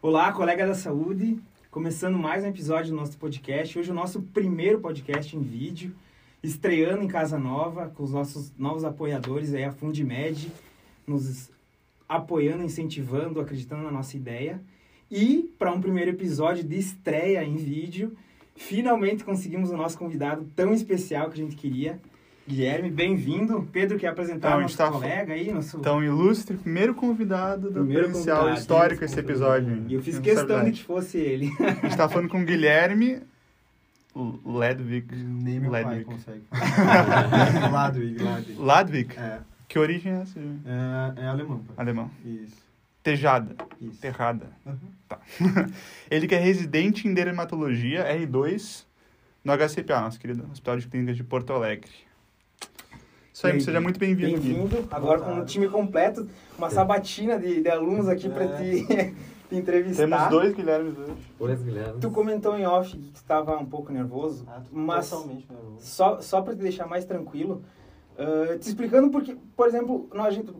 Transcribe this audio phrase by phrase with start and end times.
[0.00, 1.38] Olá, colega da saúde.
[1.72, 3.76] Começando mais um episódio do nosso podcast.
[3.76, 5.92] Hoje o nosso primeiro podcast em vídeo,
[6.40, 10.52] estreando em casa nova, com os nossos novos apoiadores aí, a Fundimed,
[11.04, 11.50] nos
[12.08, 14.62] apoiando, incentivando, acreditando na nossa ideia.
[15.10, 18.16] E para um primeiro episódio de estreia em vídeo,
[18.54, 22.00] finalmente conseguimos o nosso convidado tão especial que a gente queria.
[22.48, 23.68] Guilherme, bem-vindo.
[23.70, 25.52] Pedro, quer apresentar Então, nosso tá colega aí?
[25.52, 25.76] Nosso...
[25.76, 29.84] Então, ilustre, primeiro convidado do Primeiro potencial convidado, histórico esse episódio.
[29.86, 31.50] E eu fiz Tenho questão de que fosse ele.
[31.60, 33.20] A gente tá falando com o Guilherme
[34.16, 35.14] Ledwig.
[35.14, 36.04] Nem meu pai Ledwig.
[36.06, 36.42] consegue.
[37.70, 38.58] Ladwig, Ladwig.
[38.58, 39.18] Ladwig?
[39.18, 40.40] É, Que origem é essa?
[40.40, 41.58] é, é alemão.
[41.58, 41.74] pai.
[41.76, 42.10] Alemão.
[42.24, 42.56] Isso,
[43.02, 43.54] Tejada.
[43.78, 44.00] isso.
[44.00, 44.46] Terrada.
[44.64, 44.78] Uhum.
[45.06, 45.20] Tá.
[46.10, 48.86] Ele que é residente em dermatologia R2
[49.44, 52.07] no HCPA, nosso querido Hospital de Clínicas de Porto Alegre.
[53.38, 54.40] Isso aí, seja muito bem-vindo.
[54.40, 58.84] Bem-vindo, agora com um time completo, uma sabatina de, de alunos aqui para te,
[59.48, 60.08] te entrevistar.
[60.08, 61.12] Temos dois Guilhermes hoje.
[61.38, 62.00] Dois Guilherme.
[62.00, 65.76] Tu comentou em off que estava um pouco nervoso, Ah, mas Totalmente nervoso.
[65.78, 67.62] só, só para te deixar mais tranquilo,
[68.18, 70.52] ah, te explicando porque, por exemplo, nós, a gente,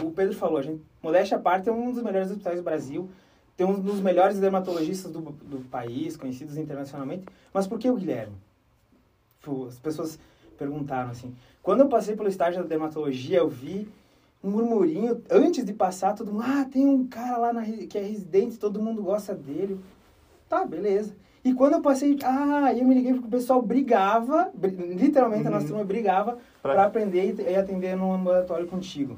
[0.00, 3.10] o Pedro falou, a gente, modéstia à parte, é um dos melhores hospitais do Brasil,
[3.56, 8.36] tem um dos melhores dermatologistas do, do país, conhecidos internacionalmente, mas por que o Guilherme?
[9.66, 10.20] As pessoas
[10.56, 11.34] perguntaram assim.
[11.62, 13.88] Quando eu passei pelo estágio da dermatologia, eu vi
[14.42, 18.02] um murmurinho, antes de passar, todo mundo, ah, tem um cara lá na, que é
[18.02, 19.78] residente, todo mundo gosta dele.
[20.48, 21.14] Tá, beleza.
[21.44, 25.50] E quando eu passei, ah, eu me liguei porque o pessoal brigava, bri- literalmente a
[25.50, 29.16] nossa turma brigava para aprender e, atender no ambulatório contigo.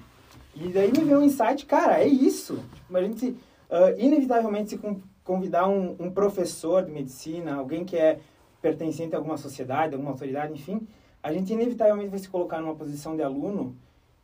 [0.55, 2.63] E daí me veio um insight, cara, é isso.
[2.87, 3.37] Tipo, a gente,
[3.71, 8.21] ah, inevitavelmente, se con- convidar um, um professor de medicina, alguém que é
[8.61, 10.87] pertencente a alguma sociedade, alguma autoridade, enfim,
[11.25, 13.75] a gente inevitavelmente vai se colocar numa posição de aluno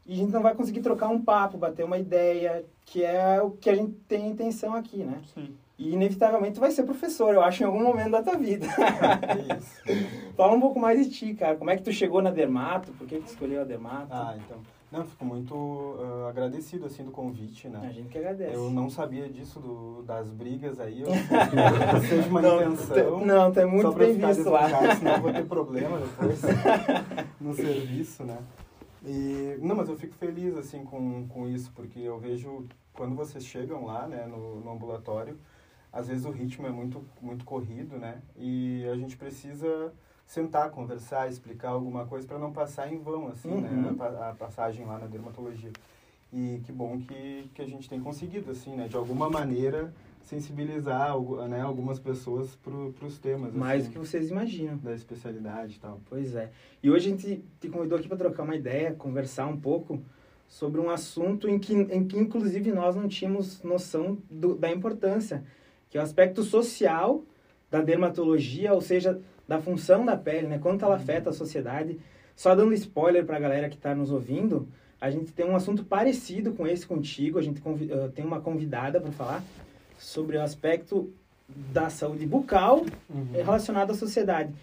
[0.04, 3.52] e a gente não vai conseguir trocar um papo, bater uma ideia, que é o
[3.52, 5.18] que a gente tem intenção aqui, né?
[5.32, 5.56] Sim.
[5.78, 8.66] E inevitavelmente tu vai ser professor, eu acho, em algum momento da tua vida.
[9.56, 9.82] Isso.
[10.36, 11.56] Fala um pouco mais de ti, cara.
[11.56, 12.92] Como é que tu chegou na Dermato?
[12.92, 14.08] Por que que tu escolheu a Dermato?
[14.10, 14.58] Ah, então.
[14.90, 15.54] Não, fico muito
[16.00, 17.92] ah, agradecido, assim, do convite, A né?
[17.92, 18.54] gente que agradece.
[18.54, 21.02] Eu não sabia disso, do, das brigas aí.
[21.02, 21.08] Eu
[22.00, 23.24] que seja uma não, intenção.
[23.24, 24.68] não, é muito bem visto lá.
[24.96, 26.40] Senão eu vou ter problema depois
[27.40, 28.38] no serviço, né?
[29.04, 33.44] E, não, mas eu fico feliz, assim, com, com isso, porque eu vejo, quando vocês
[33.44, 35.38] chegam lá, né, no, no ambulatório,
[35.92, 38.20] às vezes o ritmo é muito, muito corrido, né?
[38.36, 39.92] E a gente precisa
[40.34, 43.60] sentar, conversar, explicar alguma coisa para não passar em vão, assim, Uhum.
[43.62, 43.96] né?
[43.98, 45.72] A, a passagem lá na dermatologia.
[46.32, 48.86] E que bom que, que a gente tem conseguido, assim, né?
[48.86, 49.92] De alguma maneira
[50.22, 52.72] sensibilizar né, algumas pessoas para
[53.04, 53.52] os temas.
[53.52, 54.76] Mais do assim, que vocês imaginam.
[54.78, 55.98] da especialidade e tal.
[56.08, 56.52] Pois é.
[56.80, 60.00] E hoje a gente te convidou aqui para trocar uma ideia, conversar um pouco
[60.46, 65.42] sobre um assunto em que, em que inclusive, nós não tínhamos noção do- da importância,
[65.88, 67.24] que é o aspecto social
[67.68, 70.60] da dermatologia, ou seja, da função da pele, né?
[70.60, 71.98] Quanto ela afeta a sociedade.
[72.36, 74.68] Só dando spoiler para a galera que está nos ouvindo,
[75.00, 77.36] a gente tem um assunto parecido com esse contigo.
[77.36, 79.42] A gente eh, tem uma convidada para falar
[79.98, 81.12] sobre o aspecto
[81.48, 82.86] da saúde bucal
[83.34, 84.54] é relacionado à sociedade.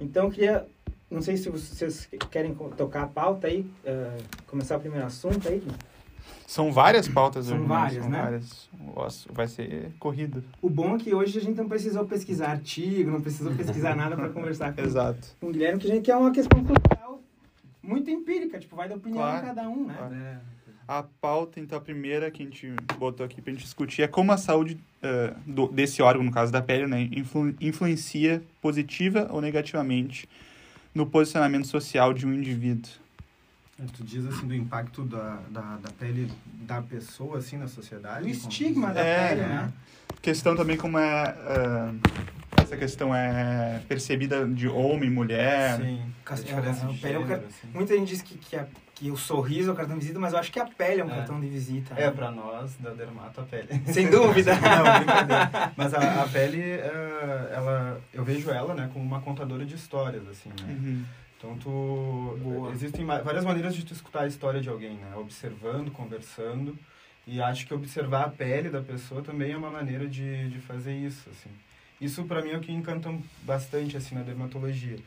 [0.00, 0.64] Então, eu queria,
[1.10, 5.60] não sei se vocês querem tocar a pauta aí, eh, começar o primeiro assunto aí.
[6.46, 8.22] São várias pautas São hoje, várias, São né?
[8.22, 8.68] várias.
[8.94, 10.44] Nossa, vai ser corrido.
[10.62, 14.14] O bom é que hoje a gente não precisou pesquisar artigo, não precisou pesquisar nada
[14.16, 15.28] para conversar com, Exato.
[15.40, 17.20] com o Guilherme, que a gente quer uma questão social
[17.82, 19.94] muito empírica, tipo, vai da opinião Claro, de cada um, né?
[19.98, 20.14] claro.
[20.14, 20.38] É.
[20.88, 24.30] A pauta, então, a primeira que a gente botou aqui pra gente discutir é como
[24.30, 29.40] a saúde eh, do- desse órgão, no caso da pele, né, influ- influencia positiva ou
[29.40, 30.28] negativamente
[30.94, 32.88] no posicionamento social de um indivíduo.
[33.94, 36.32] Tu diz assim do impacto da, da, da pele
[36.62, 38.24] da pessoa assim na sociedade?
[38.24, 39.48] O estigma da É, pele, né?
[39.48, 39.72] né?
[40.22, 41.36] Questão também como é...
[41.38, 45.76] eh, essa questão é percebida de homem, mulher.
[45.76, 46.02] Sim.
[46.24, 47.68] A A diferença de pele é um car- assim.
[47.72, 50.32] Muita gente diz que, que, a- que o sorriso é o cartão de visita, mas
[50.32, 51.14] eu acho que a pele é um É.
[51.16, 51.94] cartão de visita.
[51.94, 52.10] É, né?
[52.10, 53.68] pra nós, da dermato, a pele.
[53.92, 54.54] Sem dúvida.
[54.58, 55.72] Não, brincadeira.
[55.76, 60.26] Mas a, a pele, eh, ela, eu vejo ela, né, como uma contadora de histórias,
[60.28, 60.66] assim, né?
[60.72, 61.04] Uhum.
[61.38, 62.38] Então, tu...
[62.42, 62.70] Boa.
[62.72, 65.14] Existem várias maneiras de tu escutar a história de alguém, né?
[65.16, 66.76] Observando, conversando.
[67.26, 70.94] E acho que observar a pele da pessoa também é uma maneira de, de fazer
[70.96, 71.50] isso, assim.
[72.00, 73.12] Isso, para mim, é o que encanta
[73.42, 74.98] bastante, assim, na dermatologia.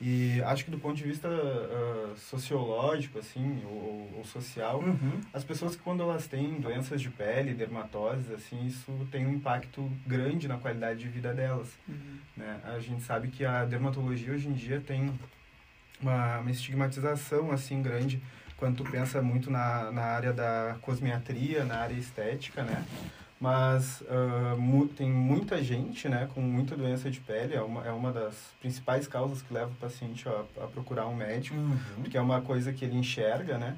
[0.00, 5.20] E acho que do ponto de vista ah, sociológico, assim, ou, ou social, Uhum.
[5.32, 9.88] as pessoas que quando elas têm doenças de pele, dermatoses, assim, isso tem um impacto
[10.06, 11.68] grande na qualidade de vida delas.
[12.36, 12.60] Né?
[12.64, 15.12] A gente sabe que a dermatologia hoje em dia tem
[16.02, 18.22] uma, uma estigmatização assim grande
[18.56, 22.84] quando tu pensa muito na, na área da cosmiatria, na área estética, né?
[23.40, 27.90] Mas uh, mu tem muita gente, né, com muita doença de pele, é uma, é
[27.90, 31.76] uma das principais causas que leva o paciente a, a procurar um médico, Uhum.
[32.02, 33.76] porque é uma coisa que ele enxerga, né?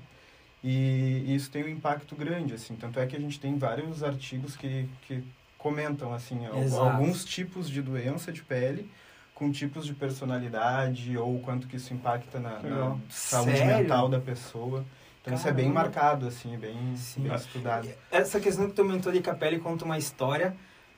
[0.62, 2.74] E isso tem um impacto grande, assim.
[2.76, 5.22] Tanto é que a gente tem vários artigos que, que
[5.56, 6.82] comentam, assim, Exato.
[6.82, 8.90] alguns tipos de doença de pele
[9.34, 13.78] com tipos de personalidade ou quanto que isso impacta na, na saúde Sério?
[13.78, 14.84] mental da pessoa.
[15.20, 15.80] Então isso é bem Caramba.
[15.82, 17.22] marcado, assim, é bem, Sim.
[17.22, 17.88] bem estudado.
[18.10, 20.54] Essa questão que tu comentou de que a pele conta uma história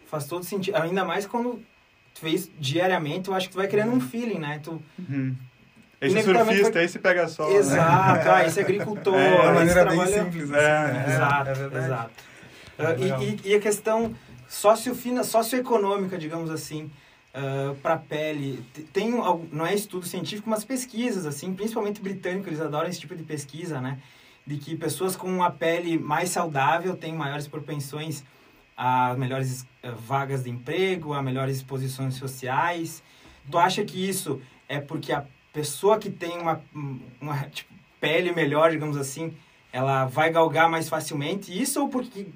[0.06, 0.76] faz todo sentido.
[0.76, 1.62] Ainda mais quando
[2.14, 4.60] tu vê isso diariamente, eu acho que tu vai criando um feeling, né?
[4.62, 4.82] Tu...
[4.98, 5.34] Uhum.
[5.98, 7.48] Esse surfista, vai- esse pega sol.
[7.48, 7.56] né?
[7.56, 11.06] Exato, ah, esse agricultor, É, de uma esse maneira bem trabalha- simples, É, assim, né?
[11.14, 11.84] Exato, é verdade.
[11.86, 12.10] exato.
[12.78, 13.22] É Ah, legal.
[13.22, 14.14] e, e, e a questão
[14.46, 16.90] sociofina, socioeconômica, digamos assim,
[17.82, 22.88] para a pele, tem não é estudo científico, mas pesquisas assim, principalmente britânico, eles adoram
[22.88, 23.98] esse tipo de pesquisa, né?
[24.46, 28.24] De que pessoas com uma pele mais saudável têm maiores propensões
[28.76, 33.02] a melhores eh, vagas de emprego, a melhores posições sociais.
[33.50, 36.60] Tu acha que isso é porque a pessoa que tem uma,
[37.20, 39.34] uma tipo, pele melhor, digamos assim,
[39.72, 42.26] ela vai galgar mais facilmente isso ou porque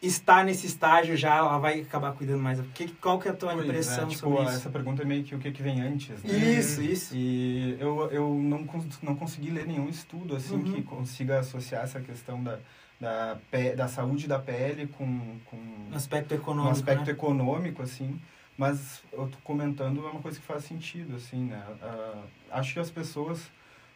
[0.00, 2.60] está nesse estágio já ela vai acabar cuidando mais?
[2.74, 4.52] Que, qual que é a tua Pois é, impressão tipo, sobre isso?
[4.52, 6.32] essa pergunta é meio que o que, que vem antes, né?
[6.38, 7.14] Isso, isso.
[7.16, 8.64] E eu, eu não,
[9.02, 10.64] não consegui ler nenhum estudo assim Uhum.
[10.74, 12.58] que consiga associar essa questão da,
[13.00, 13.38] da,
[13.76, 15.56] da saúde da pele com, com
[15.90, 17.10] No aspecto um econômico, aspecto né?
[17.12, 18.20] econômico, assim.
[18.56, 21.62] Mas eu tô comentando é uma coisa que faz sentido, assim, né?
[21.82, 22.22] Ah,
[22.52, 23.40] acho que as pessoas,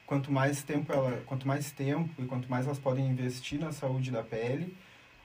[0.07, 4.13] quanto mais tempo ela, quanto mais tempo e quanto mais elas podem investir na saúde
[4.13, 4.77] da pele,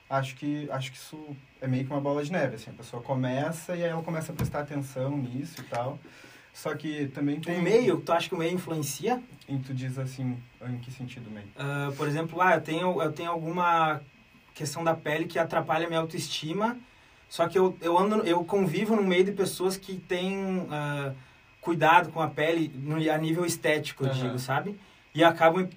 [0.09, 2.69] acho que acho que isso é meio que uma bola de neve, assim.
[2.69, 5.99] A pessoa começa e aí ela começa a prestar atenção nisso e tal.
[6.53, 9.21] Só que também tem O meio, tu acha que o meio influencia?
[9.47, 10.37] E tu diz assim,
[10.67, 11.47] em que sentido meio?
[11.55, 14.01] Ah, por exemplo, ah, eu tenho, eu tenho alguma
[14.55, 16.75] questão da pele que atrapalha a minha autoestima,
[17.29, 21.13] só que eu, eu ando, eu convivo no meio de pessoas que têm ah,
[21.61, 24.19] cuidado com a pele no, a nível estético, eu Aham.
[24.19, 24.79] digo, sabe?
[25.13, 25.69] E acabam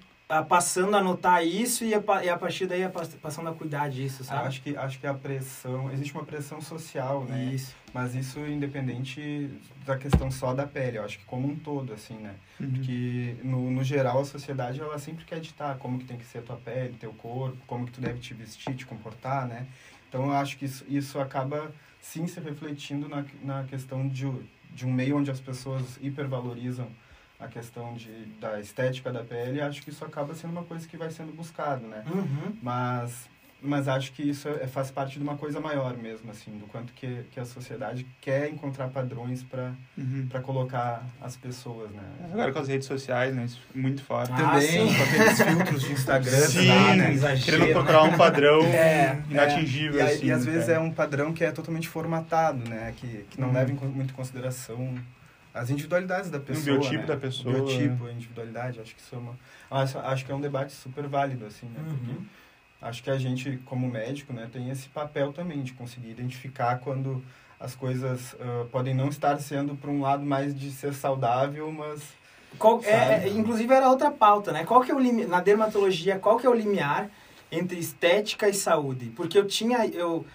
[0.47, 3.89] passando a notar isso e a, e a partir daí a pas- passando a cuidar
[3.89, 4.47] disso, sabe?
[4.47, 7.51] acho que acho que a pressão, existe uma pressão social, né?
[7.53, 7.75] Isso.
[7.93, 9.49] Mas isso independente
[9.85, 12.35] da questão só da pele, eu acho que como um todo, assim, né?
[12.59, 12.71] Uhum.
[12.71, 16.37] Porque, no, no geral, a sociedade, ela sempre quer ditar como que tem que ser
[16.37, 19.65] a tua pele, teu corpo, como que tu deve te vestir, te comportar, né?
[20.07, 24.31] Então, eu acho que isso, isso acaba, sim, se refletindo na, na questão de,
[24.73, 26.87] de um meio onde as pessoas hipervalorizam
[27.41, 30.87] a questão de, da estética da pele, e acho que isso acaba sendo uma coisa
[30.87, 32.03] que vai sendo buscado, né?
[32.13, 32.53] Uhum.
[32.61, 33.27] Mas,
[33.63, 36.93] mas acho que isso é, faz parte de uma coisa maior mesmo, assim, do quanto
[36.93, 40.27] que, que a sociedade quer encontrar padrões para Uhum.
[40.29, 42.01] para colocar as pessoas, né?
[42.31, 43.45] Agora com as redes sociais, né?
[43.45, 44.31] Isso é muito forte.
[44.33, 44.95] Ah, Também, sim.
[44.95, 47.13] com aqueles filtros de Instagram, Sim, lá, né?
[47.13, 47.73] exagero, querendo né?
[47.73, 50.25] procurar um padrão É, inatingível, E, aí- assim.
[50.27, 50.75] e às vezes né?
[50.75, 52.93] é um padrão que é totalmente formatado, né?
[52.97, 53.53] Que, que não Uhum.
[53.53, 54.95] leva em, muito em consideração
[55.53, 57.07] as individualidades da pessoa, biotipo né?
[57.07, 59.37] da pessoa, O biotipo, a individualidade, acho que isso é uma...
[59.69, 61.83] Acho, acho que é um debate super válido, assim, né?
[61.87, 62.25] Porque Uhum.
[62.81, 67.23] acho que a gente, como médico, né, tem esse papel também de conseguir identificar quando
[67.59, 72.01] as coisas ah, podem não estar sendo para um lado mais de ser saudável, mas...
[72.57, 74.65] Qual, é, é, inclusive era outra pauta, né?
[74.65, 77.09] Qual que é o limi- na dermatologia, qual que é o limiar
[77.51, 79.11] entre estética e saúde?
[79.15, 80.25] Porque eu tinha, eu,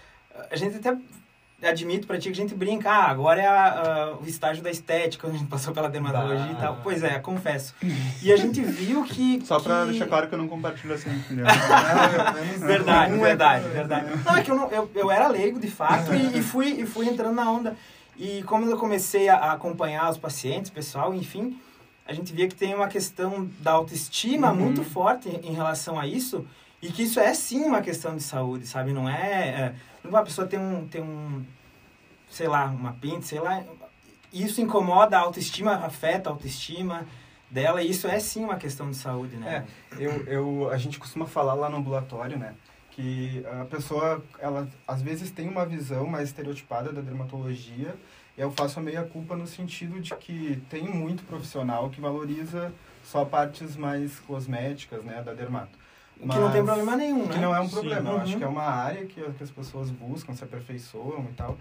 [0.49, 0.97] a gente até
[1.61, 4.69] admito pra ti que a gente brinca, ah, agora é a- a- o estágio da
[4.69, 6.79] estética, quando a gente passou pela dermatologia e tal.
[6.83, 7.73] Pois é, confesso.
[8.21, 9.41] E a gente viu que...
[9.45, 9.91] Só pra que...
[9.91, 11.47] deixar claro que eu não compartilho essa opinião.
[12.59, 14.05] Verdade, é- verdade, verdade.
[14.25, 16.85] Não, é que eu, não, eu, eu era leigo, de fato, e, e fui, e
[16.85, 17.75] fui entrando na onda.
[18.17, 21.59] E como eu comecei a, a acompanhar os pacientes, pessoal, enfim,
[22.07, 24.55] a gente via que tem uma questão da autoestima Uhum.
[24.55, 26.45] muito forte em, em relação a isso,
[26.81, 28.91] e que isso é sim uma questão de saúde, sabe?
[28.93, 29.13] Não é...
[29.23, 29.73] é
[30.03, 31.45] uma pessoa tem um, tem um,
[32.29, 33.63] sei lá, uma pinta, sei lá,
[34.31, 37.05] isso incomoda a autoestima, afeta a autoestima
[37.49, 39.65] dela, e isso é sim uma questão de saúde, né?
[39.97, 42.53] Eu, eu, a gente costuma falar lá no ambulatório, né?
[42.91, 47.95] Que a pessoa, ela às vezes tem uma visão mais estereotipada da dermatologia.
[48.37, 52.71] E eu faço a meia culpa no sentido de que tem muito profissional que valoriza
[53.03, 55.77] só partes mais cosméticas, né, da dermato.
[56.19, 57.33] Que não tem Mas- problema nenhum, né?
[57.33, 57.71] Que não é um Sim.
[57.71, 58.09] problema.
[58.09, 58.21] Eu Uhum.
[58.21, 61.57] acho que é uma área que, que as pessoas buscam, se aperfeiçoam e tal.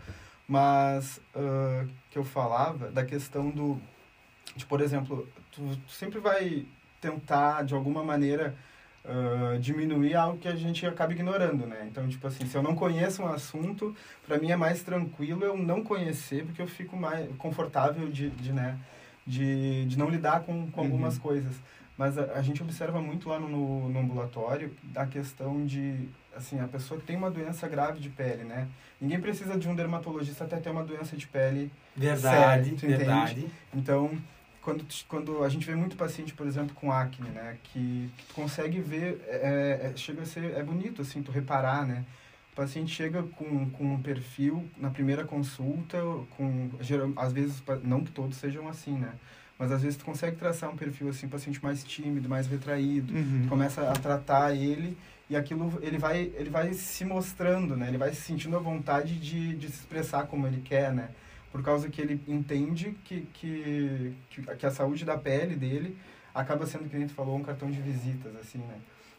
[0.49, 3.79] Mas ah, que eu falava da questão do.
[4.55, 6.65] De, por exemplo, tu, tu sempre vai
[7.01, 8.55] tentar, de alguma maneira,
[9.05, 11.87] ah, diminuir algo que a gente acaba ignorando, né?
[11.91, 13.95] Então, tipo assim, se eu não conheço um assunto,
[14.27, 18.53] para mim é mais tranquilo eu não conhecer, porque eu fico mais confortável de, de
[18.53, 18.79] né?
[19.27, 20.87] De, de não lidar com, com Uhum.
[20.87, 21.53] algumas coisas.
[21.97, 26.69] Mas a, a gente observa muito lá no, no ambulatório a questão de, assim, a
[26.69, 28.69] pessoa tem uma doença grave de pele, né?
[29.01, 33.47] Ninguém precisa de um dermatologista até ter uma doença de pele Verdade, séria, verdade.
[33.75, 34.19] Então,
[34.61, 37.57] quando, quando a gente vê muito paciente, por exemplo, com acne, né?
[37.63, 41.87] Que, que tu consegue ver, é, é, chega a ser, é bonito, assim, tu reparar,
[41.87, 42.05] né?
[42.53, 45.99] O paciente chega com, com um perfil na primeira consulta,
[46.37, 49.13] com, geral, às vezes, não que todos sejam assim, né?
[49.59, 53.47] Mas às vezes tu consegue traçar um perfil assim, paciente mais tímido, mais retraído, Uhum.
[53.49, 54.97] começa a tratar ele
[55.31, 57.89] e aquilo ele vai ele vai se mostrando, né?
[57.89, 61.09] Ele vai se sentindo a vontade de, de se expressar como ele quer, né?
[61.51, 65.97] Por causa que ele entende que, que, que, a saúde da pele dele
[66.35, 68.77] acaba sendo, que a gente falou, um cartão de visitas, assim, né?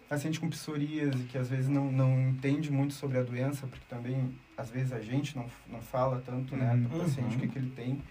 [0.08, 4.34] Paciente com psoríase, que às vezes não, não entende muito sobre a doença, porque também,
[4.56, 6.84] às vezes, a gente não, não fala tanto, né, Uhum.
[6.84, 8.02] do paciente, o que, que ele tem,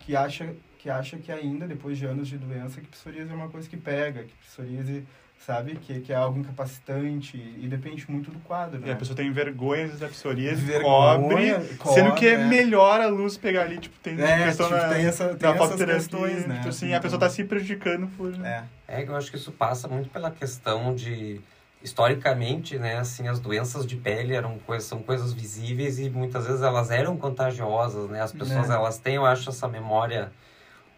[0.00, 3.48] que acha, que acha que ainda, depois de anos de doença, que psoríase é uma
[3.48, 5.04] coisa que pega, que psoríase,
[5.44, 8.92] sabe, que, que é algo incapacitante, e depende muito do quadro, E né?
[8.92, 12.44] a pessoa tem vergonha da psoríase, Vergonha, cobre, cobre, sendo que é, é.
[12.46, 15.54] melhor a luz pegar ali, tipo, tem É, questão tipo, na, tem essa- tem na
[15.64, 16.56] essas questões, né?
[16.56, 18.32] tipo assim, Então- a pessoa tá se prejudicando por...
[18.44, 18.64] É.
[18.88, 21.40] É que eu acho que isso passa muito pela questão de
[21.82, 26.62] historicamente, né, assim, as doenças de pele eram coisas, são coisas visíveis e muitas vezes
[26.62, 28.20] elas eram contagiosas, né?
[28.20, 28.74] As pessoas Né.
[28.74, 30.30] elas têm, eu acho, essa memória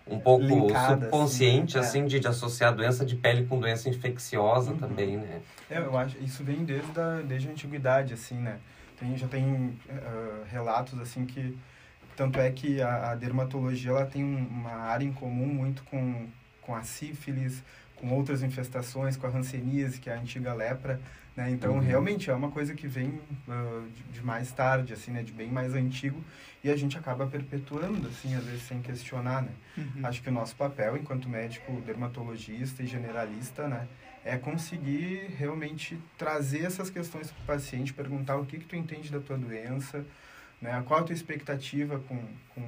[0.07, 2.07] um pouco Linkada, subconsciente, assim, assim, é.
[2.07, 4.79] de, de associar doença de pele com doença infecciosa Uhum.
[4.79, 5.41] também, né?
[5.71, 8.59] É, eu acho isso vem desde a, desde a antiguidade, assim, né?
[8.99, 11.57] Tem, já tem ah, relatos, assim, que...
[12.15, 16.27] Tanto é que a, a dermatologia, ela tem um- uma área em comum muito com,
[16.61, 17.63] com a sífilis,
[18.03, 21.01] com outras infestações, com a hanseníase, que é a antiga lepra,
[21.37, 21.49] né?
[21.51, 21.79] Então, Uhum.
[21.81, 25.23] realmente, é uma coisa que vem ah, de, de mais tarde, assim, né?
[25.23, 26.21] De bem mais antigo.
[26.65, 29.53] E a gente acaba perpetuando, assim, às vezes sem questionar, né?
[29.79, 30.05] Uhum.
[30.05, 33.87] Acho que o nosso papel, enquanto médico dermatologista e generalista, né,
[34.25, 39.11] é conseguir realmente trazer essas questões para o paciente, perguntar o que que tu entende
[39.11, 40.05] da tua doença,
[40.61, 42.19] né, qual a tua expectativa com
[42.55, 42.63] com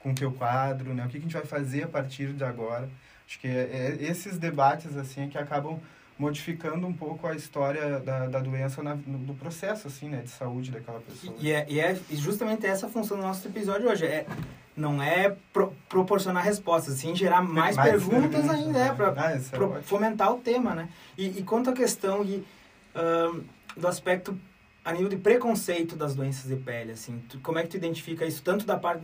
[0.00, 2.44] com o teu quadro, né, o que, que a gente vai fazer a partir de
[2.44, 2.88] agora.
[3.26, 5.80] Acho que é, é esses debates assim que acabam
[6.18, 10.30] modificando um pouco a história da, da doença na, no, do processo assim, né, de
[10.30, 11.34] saúde daquela pessoa.
[11.38, 14.06] E é, e é justamente essa a função do nosso episódio hoje.
[14.06, 14.26] É,
[14.76, 18.94] não é pro- proporcionar respostas, sim gerar mais, perguntas perguntas, ainda, é, né?
[18.94, 20.88] para Ah, é fomentar o tema, né?
[21.16, 22.42] E, e quanto à questão de,
[22.94, 23.40] ahn,
[23.74, 24.38] do aspecto
[24.84, 28.24] a nível de preconceito das doenças de pele, assim, tu- como é que tu identifica
[28.26, 29.02] isso tanto da parte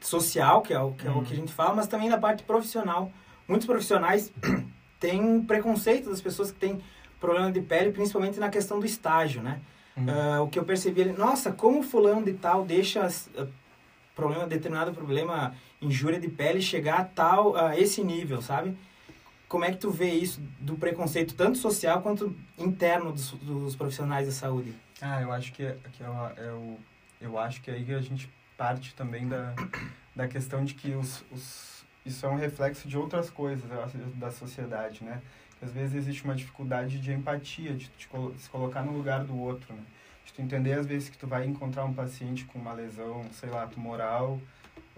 [0.00, 1.24] social, que é o que, é o Uhum.
[1.24, 3.12] que a gente fala, mas também da parte profissional.
[3.50, 4.32] Muitos profissionais
[5.00, 6.80] têm um preconceito das pessoas que têm
[7.20, 9.60] problema de pele, principalmente na questão do estágio, né?
[9.96, 10.06] Uhum.
[10.08, 13.04] Ah, o que eu percebi ali, nossa, como fulano de tal deixa
[13.36, 13.46] ah,
[14.14, 15.52] problema, determinado problema,
[15.82, 18.76] injúria de pele chegar a tal, a esse nível, sabe?
[19.48, 24.26] Como é que tu vê isso do preconceito, tanto social quanto interno dos, dos profissionais
[24.28, 24.72] da saúde?
[25.02, 26.76] Ah, eu acho que, é- que é, o- é
[27.20, 29.52] eu acho que aí a gente parte também da,
[30.14, 31.69] da questão de que os, os,
[32.04, 33.68] isso é um reflexo de outras coisas
[34.16, 35.20] da sociedade, né?
[35.58, 39.36] Que às vezes existe uma dificuldade de empatia, de colo- se colocar no lugar do
[39.38, 39.82] outro, né?
[40.24, 43.50] De tu entender às vezes que tu vai encontrar um paciente com uma lesão, sei
[43.50, 44.40] lá, tumoral,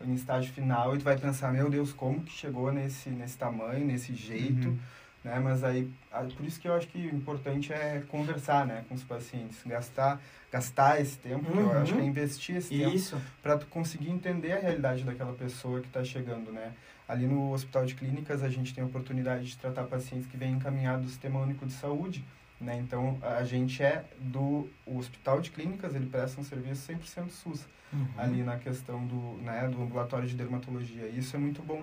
[0.04, 3.84] em estágio final, e tu vai pensar, meu Deus, como que chegou nesse, nesse tamanho,
[3.86, 4.78] nesse jeito, Uhum.
[5.24, 5.38] Né?
[5.38, 5.90] Mas aí,
[6.36, 10.20] por isso que eu acho que o importante é conversar, né, com os pacientes, gastar,
[10.50, 11.82] gastar esse tempo, que eu Uhum.
[11.82, 13.20] acho que é investir esse tempo Isso.
[13.42, 16.72] para tu conseguir entender a realidade daquela pessoa que está chegando, né?
[17.08, 20.52] Ali no Hospital de Clínicas a gente tem a oportunidade de tratar pacientes que vêm
[20.54, 22.24] encaminhados do Sistema Único de Saúde,
[22.60, 22.76] né?
[22.78, 27.64] Então a gente é do o Hospital de Clínicas, ele presta um serviço 100% SUS
[27.92, 28.06] Uhum.
[28.16, 31.08] ali na questão do, né, do ambulatório de dermatologia.
[31.08, 31.82] E isso é muito bom,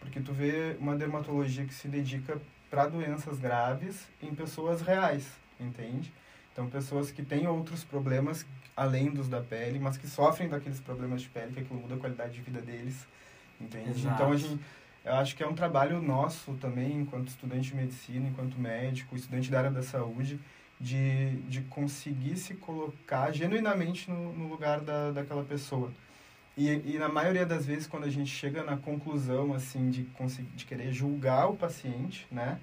[0.00, 2.36] porque tu vê uma dermatologia que se dedica
[2.70, 5.26] para doenças graves em pessoas reais,
[5.58, 6.12] entende?
[6.52, 8.46] Então, pessoas que têm outros problemas
[8.76, 11.98] além dos da pele, mas que sofrem daqueles problemas de pele, que aquilo muda a
[11.98, 13.06] qualidade de vida deles,
[13.60, 13.90] entende?
[13.90, 14.14] Exato.
[14.14, 14.60] Então, a gente,
[15.04, 19.50] eu acho que é um trabalho nosso também, enquanto estudante de medicina, enquanto médico, estudante
[19.50, 20.38] da área da saúde,
[20.78, 25.90] de, de conseguir se colocar genuinamente no, no lugar da, daquela pessoa.
[26.56, 30.48] E, e na maioria das vezes, quando a gente chega na conclusão, assim, de, conseguir,
[30.56, 32.58] de querer julgar o paciente, né?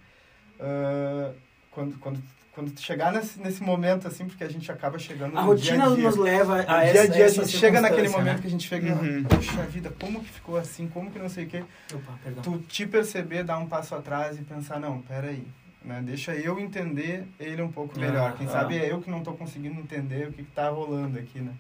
[0.60, 1.32] ah,
[1.72, 2.24] quando, quando,
[2.54, 5.86] quando chegar nesse, nesse momento, assim, porque a gente acaba chegando A no rotina dia
[5.92, 6.04] a dia.
[6.04, 8.42] nos leva a dia a essa, dia, a essa gente chega naquele momento né?
[8.42, 9.20] que a gente chega Uhum.
[9.20, 11.64] e poxa vida, como que ficou assim, como que não sei o quê.
[11.94, 12.20] Opa.
[12.44, 15.46] Tu te perceber, dar um passo atrás e pensar, não, peraí,
[15.84, 16.02] né?
[16.04, 18.36] Deixa eu entender ele um pouco melhor.
[18.38, 21.40] Quem Ah, sabe é eu que não estou conseguindo entender o que está rolando aqui,
[21.40, 21.54] né?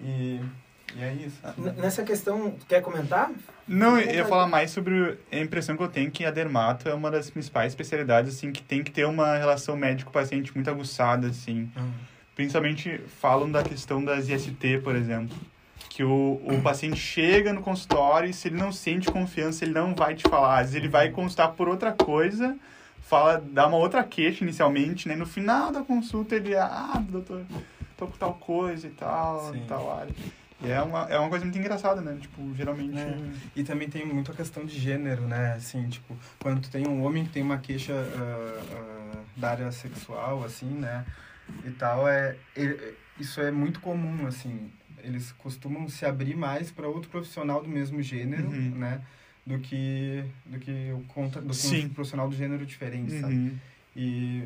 [0.00, 0.40] E,
[0.96, 1.36] E é isso.
[1.58, 3.30] N- Nessa questão, quer comentar?
[3.66, 6.94] Não, eu ia falar mais sobre a impressão que eu tenho que a dermato é
[6.94, 11.70] uma das principais especialidades, assim, que tem que ter uma relação médico-paciente muito aguçada, assim.
[12.34, 15.36] Principalmente falam da questão das IST, por exemplo.
[15.90, 19.94] Que o, o paciente chega no consultório e se ele não sente confiança, ele não
[19.94, 20.54] vai te falar.
[20.58, 22.56] Às vezes ele vai consultar por outra coisa,
[23.02, 25.16] fala, dá uma outra queixa inicialmente, né?
[25.16, 27.42] No final da consulta ele, ah, doutor,
[27.96, 29.64] tô com tal coisa e tal, Sim.
[29.66, 30.14] tal área.
[30.60, 32.18] E é uma, é uma coisa muito engraçada, né?
[32.20, 32.98] Tipo, geralmente...
[32.98, 33.16] É.
[33.54, 35.52] E também tem muito a questão de gênero, né?
[35.52, 39.70] Assim, tipo, quando tu tem um homem que tem uma queixa ah, ah, da área
[39.70, 41.04] sexual, assim, né?
[41.64, 44.68] E tal, é, ele- isso é muito comum, assim.
[45.04, 48.70] Eles costumam se abrir mais para outro profissional do mesmo gênero, Uhum.
[48.74, 49.00] né?
[49.46, 53.32] Do que, do que o contra, do que um profissional do gênero diferente, sabe?
[53.34, 53.58] Uhum.
[53.96, 54.42] E,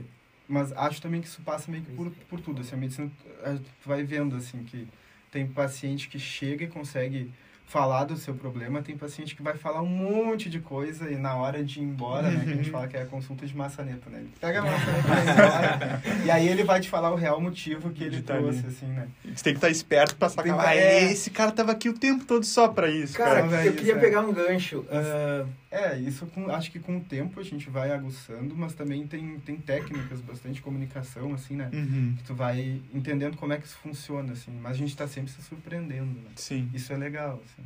[0.46, 2.60] mas acho também que isso passa meio que por, por tudo.
[2.60, 3.10] Assim, a medicina,
[3.42, 4.86] a- tu vai vendo, assim, que
[5.32, 7.32] tem paciente que chega e consegue
[7.72, 11.34] falar do seu problema, tem paciente que vai falar um monte de coisa e na
[11.36, 14.10] hora de ir embora, né, que a gente fala que é a consulta de maçaneta,
[14.10, 14.18] né?
[14.18, 17.40] Ele pega a maçaneta e vai embora, e aí ele vai te falar o real
[17.40, 18.68] motivo que ele De tá trouxe, ali.
[18.68, 19.08] assim, né?
[19.24, 20.60] Você tem que estar esperto pra sacar.
[20.60, 21.10] Ah, é.
[21.10, 23.46] esse cara tava aqui o tempo todo só pra isso, Cara, cara.
[23.48, 24.84] velho, eu queria isso é- pegar um gancho.
[24.90, 29.06] ah, É, isso com, acho que com o tempo a gente vai aguçando, mas também
[29.06, 31.70] tem, tem técnicas bastante de comunicação, assim, né?
[31.72, 32.14] Uhum.
[32.18, 34.52] que tu vai entendendo como é que isso funciona, assim.
[34.60, 36.30] Mas a gente tá sempre se surpreendendo, né?
[36.36, 36.68] Sim.
[36.74, 37.61] Isso é legal, assim.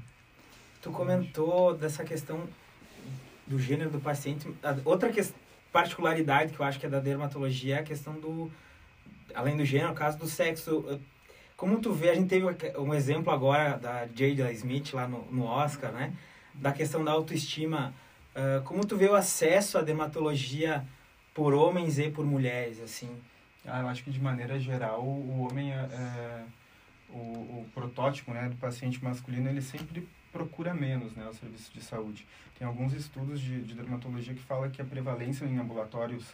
[0.86, 2.46] Tu comentou dessa questão
[3.44, 4.46] do gênero do paciente.
[4.84, 5.34] Outra ques-
[5.72, 8.48] particularidade que eu acho que é da dermatologia é a questão do,
[9.34, 11.00] além do gênero, o caso do sexo.
[11.56, 12.46] Como tu vê, a gente teve
[12.78, 16.12] um exemplo agora da Jada Smith lá no, no Oscar, né?
[16.54, 17.92] Da questão da autoestima.
[18.32, 20.86] Ah, como tu vê o acesso à dermatologia
[21.34, 23.10] por homens e por mulheres, assim?
[23.66, 26.42] Ah, eu acho que de maneira geral o homem é, é-
[27.10, 31.80] o, o protótipo, né, do paciente masculino, ele sempre procura menos, né, o serviço de
[31.80, 32.26] saúde.
[32.58, 36.24] Tem alguns estudos de, de dermatologia que falam que a prevalência em ambulatórios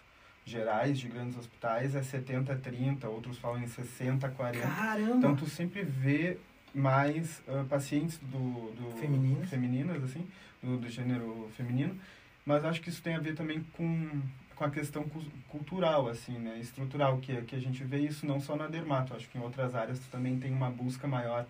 [0.45, 4.61] gerais de grandes hospitais é 70-30, outros falam em 60-40.
[4.61, 5.17] Caramba!
[5.17, 6.37] Então tu sempre vê
[6.75, 9.49] mais ah, pacientes do, do Femininas.
[9.49, 10.27] femininas assim,
[10.63, 11.97] do, do gênero feminino,
[12.45, 14.21] mas acho que isso tem a ver também com,
[14.57, 18.41] com a questão cu- cultural assim, né, estrutural que que a gente vê isso não
[18.41, 21.47] só na dermato, acho que em outras áreas tu também tem uma busca maior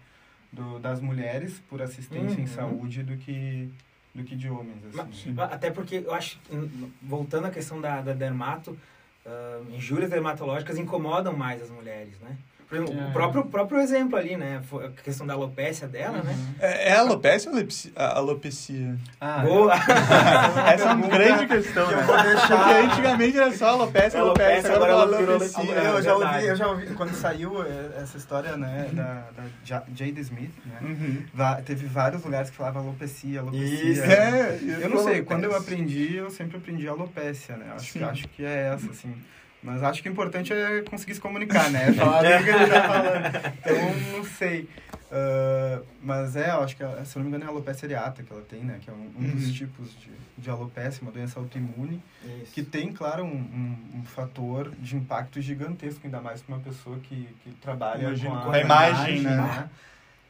[0.53, 2.45] do, das mulheres por assistência Uhum.
[2.45, 3.71] em saúde do que
[4.15, 5.33] do que de homens assim.
[5.33, 8.77] Mas- Até porque eu acho, n- voltando à questão da, da dermato,
[9.25, 12.37] ah, injúrias dermatológicas incomodam mais as mulheres, né?
[12.77, 13.09] Exemplo, É.
[13.09, 14.61] o próprio, próprio exemplo ali, né?
[14.85, 16.33] A questão da alopecia dela, né?
[16.33, 16.55] Uhum.
[16.61, 17.59] É, é alopecia ou
[17.97, 18.97] a- alopecia?
[19.21, 19.75] Ah, Boa!
[20.73, 22.05] Essa é uma grande questão, né?
[22.07, 25.59] Porque antigamente era só alopecia, alopecia, Alopecia, agora ela virou alopecia.
[25.63, 25.83] alopecia.
[25.91, 27.63] eu já ouvi, eu já ouvi quando saiu
[28.01, 30.79] essa história, né, da, da Ja- Jada Smith, né?
[30.83, 31.25] Uhum.
[31.65, 33.85] Teve vários lugares que falavam alopecia, alopecia.
[33.93, 34.03] Isso.
[34.03, 37.67] É, Eu não sei, quando eu aprendi, eu sempre aprendi alopécia, né?
[37.75, 39.15] Acho, que, acho que é essa, assim.
[39.63, 41.93] Mas acho que o importante é conseguir se comunicar, né?
[41.93, 43.55] Falar o que ele tá falando.
[43.61, 44.69] Então, não sei.
[45.15, 48.43] Ah, mas é, acho que, se não me engano, é a alopecia areata que ela
[48.43, 48.79] tem, né?
[48.83, 49.53] Que é um, um dos Uhum.
[49.53, 52.03] tipos de, de alopecia, uma doença autoimune.
[52.43, 52.53] Isso.
[52.53, 56.99] Que tem, claro, um, um, um fator de impacto gigantesco, ainda mais para uma pessoa
[56.99, 59.37] que, que trabalha Imagino, com a imagem, né?
[59.37, 59.71] né?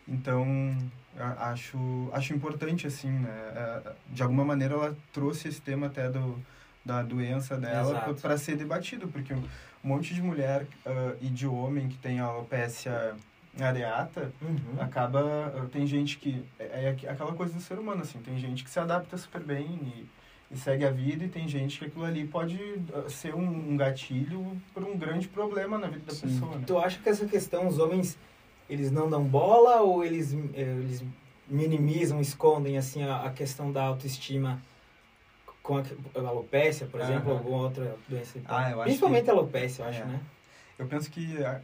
[0.06, 0.76] Então,
[1.38, 3.30] acho, acho importante, assim, né?
[3.54, 6.36] É, De alguma maneira, ela trouxe esse tema até do,
[6.84, 9.42] da doença dela para ser debatido, porque um
[9.82, 13.14] monte de mulher ah, e de homem que tem alopecia
[13.60, 14.80] areata Uhum.
[14.80, 15.20] acaba
[15.54, 18.64] ah, tem gente que é, é aqu- aquela coisa do ser humano assim tem gente
[18.64, 19.78] que se adapta super bem
[20.50, 22.58] e, e segue a vida e tem gente que aquilo ali pode
[22.94, 26.20] ah, ser um, um gatilho para um grande problema na vida da Sim.
[26.28, 26.64] pessoa né?
[26.66, 28.18] Tu acha que essa questão, os homens,
[28.70, 31.04] eles não dão bola ou eles, eles
[31.48, 34.62] minimizam, escondem, assim, a, a questão da autoestima
[35.62, 35.82] com a,
[36.16, 38.38] a alopecia, por exemplo, ou alguma outra doença?
[38.46, 40.04] Ah, eu acho Principalmente que- a alopecia, eu acho, É.
[40.06, 40.20] né?
[40.78, 41.60] eu penso que a,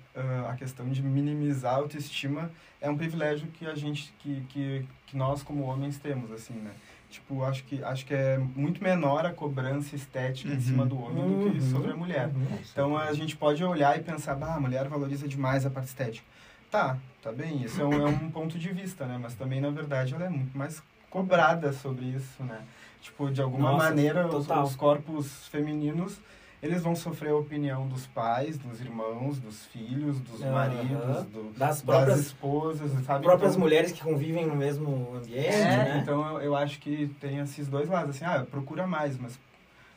[0.51, 5.17] a- questão de minimizar a autoestima é um privilégio que a gente que, que, que
[5.17, 6.71] nós como homens temos assim né
[7.11, 10.61] tipo acho que acho que é muito menor a cobrança estética em Uhum.
[10.61, 11.71] cima do homem do que Uhum.
[11.73, 12.59] sobre a mulher Uhum.
[12.71, 16.25] Então a gente pode olhar e pensar, bah, a mulher valoriza demais a parte estética.
[16.71, 19.19] Tá, tá bem, isso é um, é um ponto de vista, né?
[19.21, 22.61] Mas também, na verdade, ela é muito mais cobrada sobre isso, né?
[23.01, 26.21] Tipo, de alguma Nossa, maneira, os, os corpos femininos,
[26.63, 30.53] eles vão sofrer a opinião dos pais, dos irmãos, dos filhos, dos Aham.
[30.53, 33.25] maridos, do, Das das próprias, esposas, sabe?
[33.25, 35.99] próprias Então- mulheres que convivem no mesmo ambiente, é, né?
[36.03, 39.39] então eu, eu acho que tem esses dois lados, assim, ah, procura mais, mas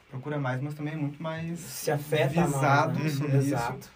[0.09, 3.25] procura mais, mas também é muito mais Se afeta visado mais, né?
[3.25, 3.47] sobre isso.
[3.55, 3.89] Exato.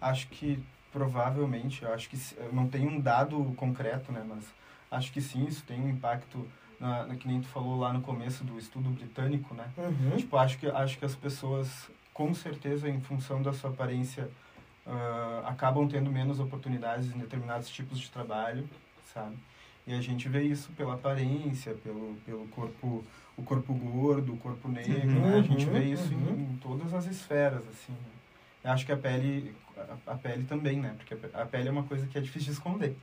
[0.00, 4.42] acho que provavelmente, eu acho que eu não tenho um dado concreto, né, mas
[4.90, 6.46] acho que sim, isso tem um impacto
[6.80, 9.68] na, na que nem tu falou lá no começo do estudo britânico, né?
[9.78, 10.16] Uhum.
[10.16, 14.28] Tipo, acho que acho que as pessoas com certeza em função da sua aparência
[14.86, 18.68] ah, acabam tendo menos oportunidades em determinados tipos de trabalho,
[19.12, 19.36] sabe?
[19.86, 23.04] E a gente vê isso pela aparência, pelo pelo corpo
[23.36, 25.20] o corpo gordo, o corpo negro, Uhum.
[25.20, 25.38] né?
[25.38, 26.48] A gente Uhum, vê isso em- uhum.
[26.52, 27.92] em, todas as esferas, assim.
[27.92, 27.98] né?
[28.64, 30.94] Eu acho que a pele a, a pele também, né?
[30.96, 32.96] Porque a pele é uma coisa que é difícil de esconder.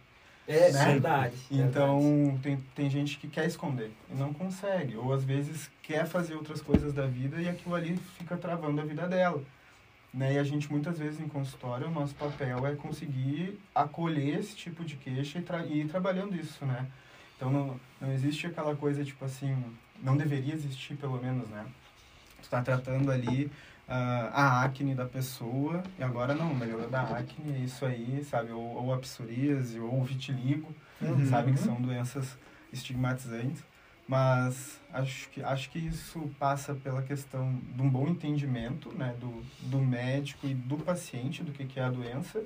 [0.48, 0.86] É Né?
[0.86, 1.36] verdade.
[1.50, 4.96] Então, tem, tem gente que quer esconder e não consegue.
[4.98, 8.86] Ou às vezes quer fazer outras coisas da vida e aquilo ali fica travando a
[8.86, 9.42] vida dela.
[10.14, 10.34] Né?
[10.34, 14.84] E a gente, muitas vezes, em consultório, o nosso papel é conseguir acolher esse tipo
[14.84, 16.86] de queixa e, tra e ir trabalhando isso, né?
[17.36, 19.58] Então, não, não existe aquela coisa, tipo assim,
[20.04, 21.66] não deveria existir, pelo menos, né?
[22.44, 23.50] Tu tá tratando ali
[23.88, 28.52] a acne da pessoa e agora não, melhorou da acne, é isso aí, sabe?
[28.52, 31.26] Ou, ou a psoríase, ou o vitiligo Uhum.
[31.30, 32.38] sabe que são doenças
[32.72, 33.62] estigmatizantes,
[34.08, 39.44] mas acho que acho que isso passa pela questão de um bom entendimento, né, do,
[39.70, 42.42] do médico e do paciente do que que é a doença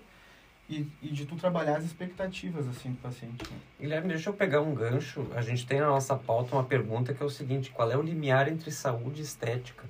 [0.69, 3.43] e, e de tu trabalhar as expectativas assim do paciente.
[3.50, 3.58] né?
[3.80, 5.28] Guilherme, deixa eu pegar um gancho.
[5.36, 8.02] A gente tem na nossa pauta uma pergunta que é o seguinte: qual é o
[8.02, 9.86] limiar entre saúde e estética?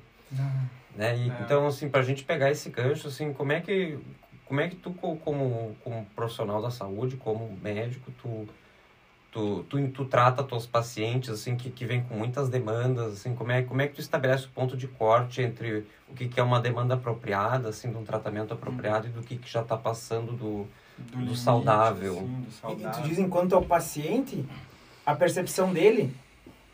[0.98, 1.16] Né?
[1.16, 1.34] E, É.
[1.42, 3.98] Então, assim, para a gente pegar esse gancho, assim, como é que,
[4.46, 8.48] como é que tu, co- como, como profissional da saúde, como médico, tu,
[9.32, 13.52] tu, tu, tu trata teus pacientes, assim, que, que vêm com muitas demandas, assim, como
[13.52, 16.44] é, como é que tu estabelece o ponto de corte entre o que, que é
[16.44, 20.34] uma demanda apropriada, assim, de um tratamento apropriado e do que, que já está passando
[20.34, 20.68] do...
[21.14, 22.14] Do saudável.
[22.14, 22.92] assim, do E, e saudável.
[22.92, 24.44] tu diz enquanto ao paciente,
[25.06, 26.12] a percepção dele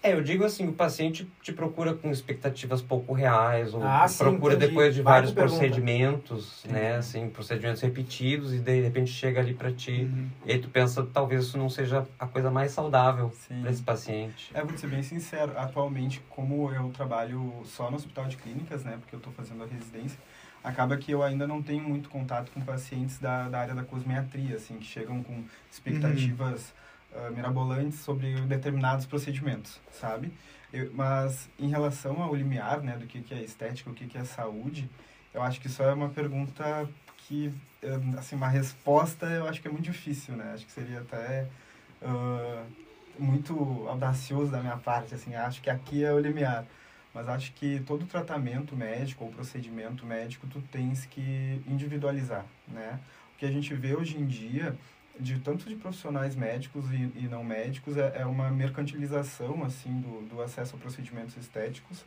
[0.05, 4.17] É, eu digo assim, o paciente te procura com expectativas pouco reais, ou Ah, sim,
[4.17, 4.67] procura entendi.
[4.71, 5.55] depois de Vai vários pergunta.
[5.55, 10.27] procedimentos, né, assim, procedimentos repetidos, e de repente chega ali pra ti, Uhum.
[10.45, 14.51] e aí tu pensa, talvez isso não seja a coisa mais saudável para esse paciente.
[14.53, 18.97] É, vou ser bem sincero, atualmente, como eu trabalho só no hospital de clínicas, né,
[18.99, 20.19] porque eu estou fazendo a residência,
[20.61, 24.57] acaba que eu ainda não tenho muito contato com pacientes da, da área da cosmiatria,
[24.57, 26.73] assim, que chegam com expectativas
[27.15, 30.31] ah, mirabolantes sobre determinados procedimentos, sabe?
[30.71, 34.17] Eu- mas em relação ao limiar, né, do que, que é estética, o que, que
[34.17, 34.89] é saúde,
[35.33, 39.67] eu acho que isso é uma pergunta que, eh, assim, uma resposta eu acho que
[39.67, 40.51] é muito difícil, né?
[40.53, 41.47] Acho que seria até
[42.01, 42.65] ah,
[43.17, 43.53] muito
[43.87, 46.65] audacioso da minha parte, assim, acho que aqui é o limiar.
[47.13, 52.99] Mas acho que todo tratamento médico ou procedimento médico tu tens que individualizar, né?
[53.35, 54.75] O que a gente vê hoje em dia,
[55.19, 60.21] de tanto de profissionais médicos e, e não médicos, é, é uma mercantilização, assim, do,
[60.27, 62.03] do acesso a procedimentos estéticos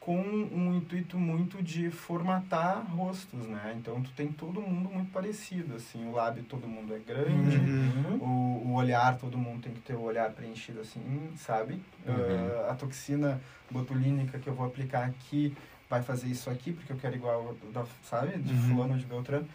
[0.00, 3.74] com um intuito muito de formatar rostos, né?
[3.78, 8.18] Então, tu tem todo mundo muito parecido, assim, o lábio todo mundo é grande, Uhum.
[8.20, 11.00] o, o olhar, todo mundo tem que ter o olhar preenchido assim,
[11.38, 11.80] sabe?
[12.06, 12.14] Uhum.
[12.68, 15.56] Ah, a toxina botulínica que eu vou aplicar aqui
[15.88, 18.36] vai fazer isso aqui, porque eu quero igual, da, sabe?
[18.38, 18.58] De Uhum.
[18.74, 19.48] fulano, de Beltrano.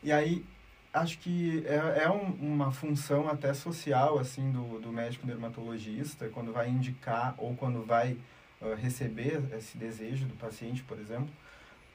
[0.00, 0.44] E aí,
[0.92, 6.52] acho que é, é um- uma função até social, assim, do, do médico dermatologista, quando
[6.52, 8.16] vai indicar ou quando vai
[8.60, 11.28] ah, receber esse desejo do paciente, por exemplo,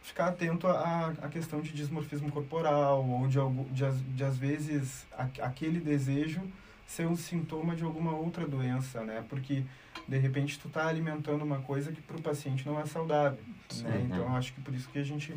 [0.02, 5.06] ficar atento à, à questão de dismorfismo corporal ou de, algu- de, de às vezes,
[5.18, 6.42] a, aquele desejo
[6.86, 9.24] ser um sintoma de alguma outra doença, né?
[9.30, 9.64] Porque,
[10.08, 13.56] de repente, tu tá alimentando uma coisa que para o paciente não é saudável, né?
[13.70, 14.06] Sim.
[14.06, 15.34] Então, eu acho que por isso que a gente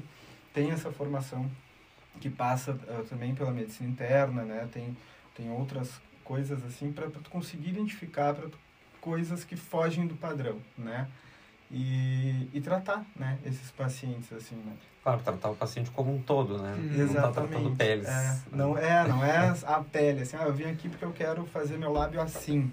[0.53, 1.49] tem essa formação
[2.21, 4.69] que passa ah, também pela medicina interna, né?
[4.73, 4.97] Tem,
[5.35, 8.59] tem outras coisas assim para tu conseguir identificar tu,
[9.01, 11.09] coisas que fogem do padrão, né?
[11.71, 13.39] E, e tratar, né?
[13.45, 14.73] Esses pacientes assim, né?
[15.03, 16.75] Claro, tratar o paciente como um todo, né?
[16.77, 17.07] Hum.
[17.07, 18.09] Não tá tratando peles.
[18.09, 21.47] É, não é, não é a pele, assim, ah, eu vim aqui porque eu quero
[21.47, 22.73] fazer meu lábio assim.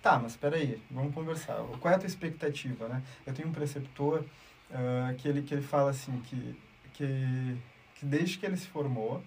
[0.00, 1.56] Tá, mas espera aí, vamos conversar.
[1.80, 3.02] Qual é a tua expectativa, né?
[3.26, 4.24] Eu tenho um preceptor
[4.72, 6.56] ah, que, ele, que ele fala assim, que,
[6.94, 7.56] que,
[7.98, 9.22] que desde que ele se formou,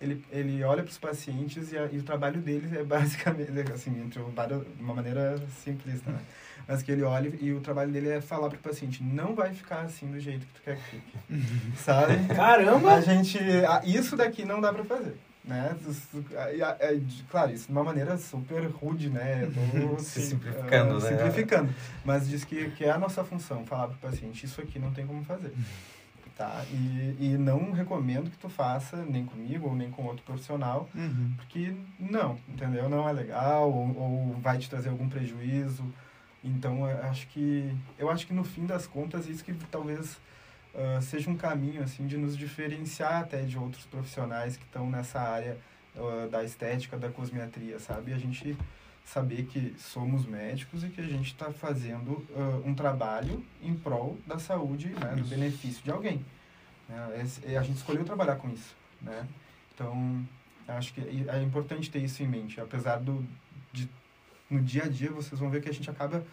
[0.00, 3.90] ele, ele olha para os pacientes e, a- e o trabalho deles é basicamente, assim,
[4.02, 6.20] entre o- de uma maneira simplista, né?
[6.66, 9.52] Mas que ele olha e o trabalho dele é falar para o paciente, não vai
[9.52, 11.18] ficar assim do jeito que tu quer que fique.
[11.76, 12.14] Sabe?
[12.34, 12.94] Caramba!
[12.94, 13.38] A gente.
[13.38, 15.14] a- Isso daqui não dá pra fazer.
[15.44, 15.76] Né?
[15.78, 19.46] De- Claro, isso de uma maneira super rude, né?
[19.78, 21.08] Tô, assim, simplificando, ah, né?
[21.08, 21.74] Simplificando.
[22.04, 25.06] Mas diz que, que é a nossa função falar pro paciente, isso aqui não tem
[25.06, 25.52] como fazer.
[26.36, 26.64] Tá?
[26.68, 31.32] E, e não recomendo que tu faça nem comigo ou nem com outro profissional, Uhum.
[31.36, 32.88] porque não, entendeu?
[32.88, 35.84] Não é legal ou, ou vai te trazer algum prejuízo.
[36.42, 40.16] Então, eu acho que eu acho que no fim das contas isso que talvez
[40.74, 45.20] uh, seja um caminho assim de nos diferenciar até de outros profissionais que estão nessa
[45.20, 45.56] área
[45.94, 48.12] uh, da estética, da cosmetria, sabe?
[48.12, 48.56] A gente
[49.04, 54.18] saber que somos médicos e que a gente está fazendo uh, um trabalho em prol
[54.26, 56.24] da saúde, né, do benefício de alguém.
[56.88, 57.26] Né?
[57.58, 59.26] A gente escolheu trabalhar com isso, né?
[59.74, 60.26] Então,
[60.68, 63.24] acho que é importante ter isso em mente, apesar do
[63.72, 63.88] de
[64.48, 66.24] no dia a dia vocês vão ver que a gente acaba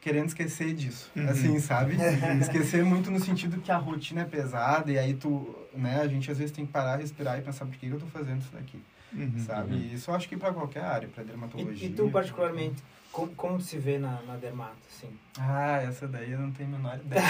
[0.00, 1.28] querendo esquecer disso, uhum.
[1.28, 1.96] assim, sabe?
[2.40, 6.30] esquecer muito no sentido que a rotina é pesada e aí tu, né, a gente
[6.30, 8.82] às vezes tem que parar, respirar e pensar por que eu tô fazendo isso daqui,
[9.12, 9.44] uhum.
[9.46, 9.74] sabe?
[9.74, 11.88] E isso eu acho que para qualquer área, para dermatologia.
[11.88, 15.10] E, e, tu particularmente, como, como se vê na, na dermato, assim?
[15.38, 17.22] Ah, essa daí eu não tenho a menor ideia.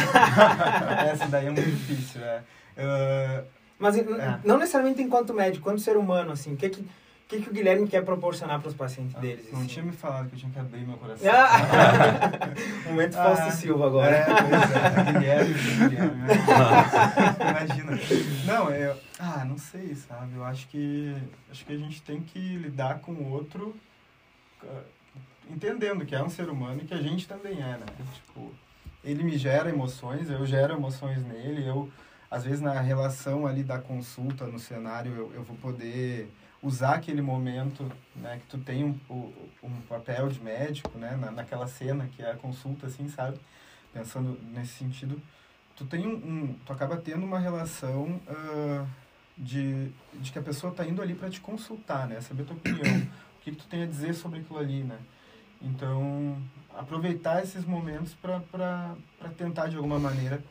[1.11, 2.43] essa daí é muito difícil, é.
[2.77, 3.45] Uh,
[3.79, 4.41] Mas é.
[4.45, 6.85] não necessariamente enquanto médico, quanto ser humano, assim, o que que
[7.29, 9.53] o que, que o Guilherme quer proporcionar para os pacientes ah, deles?
[9.53, 9.69] Não assim?
[9.69, 11.31] tinha me falado que eu tinha que abrir meu coração.
[11.31, 14.17] Ah, Momento ah, Fausto Silva agora.
[14.17, 15.13] É, pois é.
[15.13, 16.23] Guilherme, Guilherme.
[17.39, 17.99] Imagina.
[18.47, 18.97] Não, eu...
[19.19, 20.37] Ah, não sei, sabe?
[20.37, 21.15] Eu acho que...
[21.51, 23.77] Acho que a gente tem que lidar com o outro
[24.63, 24.81] ah,
[25.51, 27.87] entendendo que é um ser humano e que a gente também é, né?
[28.15, 28.51] Tipo,
[29.05, 31.91] ele me gera emoções, eu gero emoções nele, eu...
[32.31, 36.31] Às vezes, na relação ali da consulta, no cenário, eu, eu vou poder
[36.63, 38.99] usar aquele momento, né, que tu tem um,
[39.63, 43.39] um papel de médico, né, na, naquela cena que é a consulta, assim, sabe?
[43.93, 45.21] Pensando nesse sentido,
[45.77, 48.87] tu tem um, um tu acaba tendo uma relação uh,
[49.37, 52.99] de, de que a pessoa está indo ali para te consultar, né, saber tua opinião,
[53.39, 54.99] o que, que tu tem a dizer sobre aquilo ali, né?
[55.61, 56.41] Então,
[56.77, 58.95] aproveitar esses momentos para
[59.37, 60.43] tentar de alguma maneira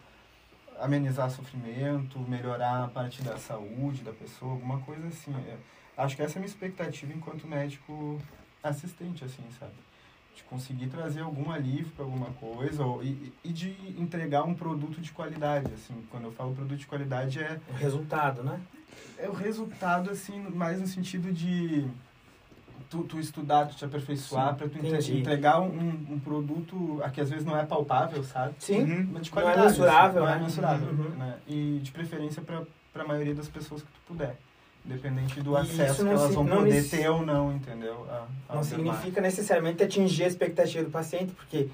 [0.79, 5.33] amenizar sofrimento, melhorar a parte da saúde da pessoa, alguma coisa assim.
[5.33, 5.57] É,
[5.97, 8.21] acho que essa é a minha expectativa enquanto médico
[8.63, 9.73] assistente, assim, sabe?
[10.35, 15.01] De conseguir trazer algum alívio para alguma coisa ou, e, e de entregar um produto
[15.01, 15.95] de qualidade, assim.
[16.11, 17.59] Quando eu falo produto de qualidade é...
[17.69, 18.61] O resultado, né?
[19.17, 21.87] É o resultado, assim, mais no sentido de
[22.89, 25.19] tu, tu estudar, tu te aperfeiçoar para tu entendi.
[25.19, 28.55] entregar um, um produto que às vezes não é palpável, sabe?
[28.59, 28.83] Sim.
[28.83, 29.09] Uhum.
[29.13, 29.57] Mas de qualidade.
[29.57, 30.37] Não é mensurável, assim, né?
[30.37, 31.17] Não é mensurável, uhum.
[31.17, 31.37] né?
[31.47, 34.37] E de preferência para a maioria das pessoas que tu puder.
[34.87, 38.07] Independente do acesso que elas vão poder ter ou não, entendeu?
[38.09, 41.69] A, a não significa necessariamente atingir a expectativa do paciente, porque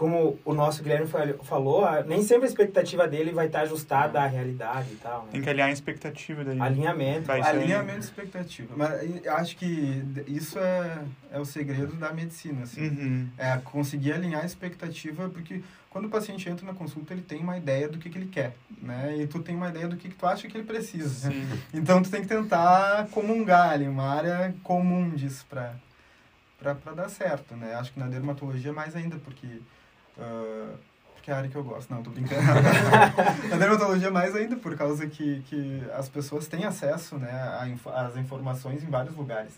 [0.00, 1.06] como o nosso Guilherme
[1.42, 5.24] falou, nem sempre a expectativa dele vai estar ajustada à realidade e tal.
[5.24, 5.28] Né?
[5.32, 6.58] Tem que alinhar a expectativa daí.
[6.58, 7.26] Alinhamento.
[7.26, 8.72] Vai Alinhamento e expectativa.
[8.74, 12.88] Mas acho que isso é, é o segredo da medicina, assim.
[12.88, 13.28] Uhum.
[13.36, 15.60] É conseguir alinhar a expectativa, porque
[15.90, 18.54] quando o paciente entra na consulta, ele tem uma ideia do que, que ele quer,
[18.80, 19.16] né?
[19.18, 21.30] E tu tem uma ideia do que, que tu acha que ele precisa.
[21.30, 21.46] Sim.
[21.74, 25.74] Então, tu tem que tentar comungar ali, uma área comum disso para
[26.58, 27.74] para dar certo, né?
[27.74, 29.60] Acho que na dermatologia mais ainda, porque
[30.20, 30.76] Uh,
[31.14, 31.92] porque é a área que eu gosto.
[31.92, 32.40] Não, tô brincando.
[33.50, 37.30] na dermatologia mais ainda, por causa que, que as pessoas têm acesso né,
[37.94, 39.52] às informações em vários lugares.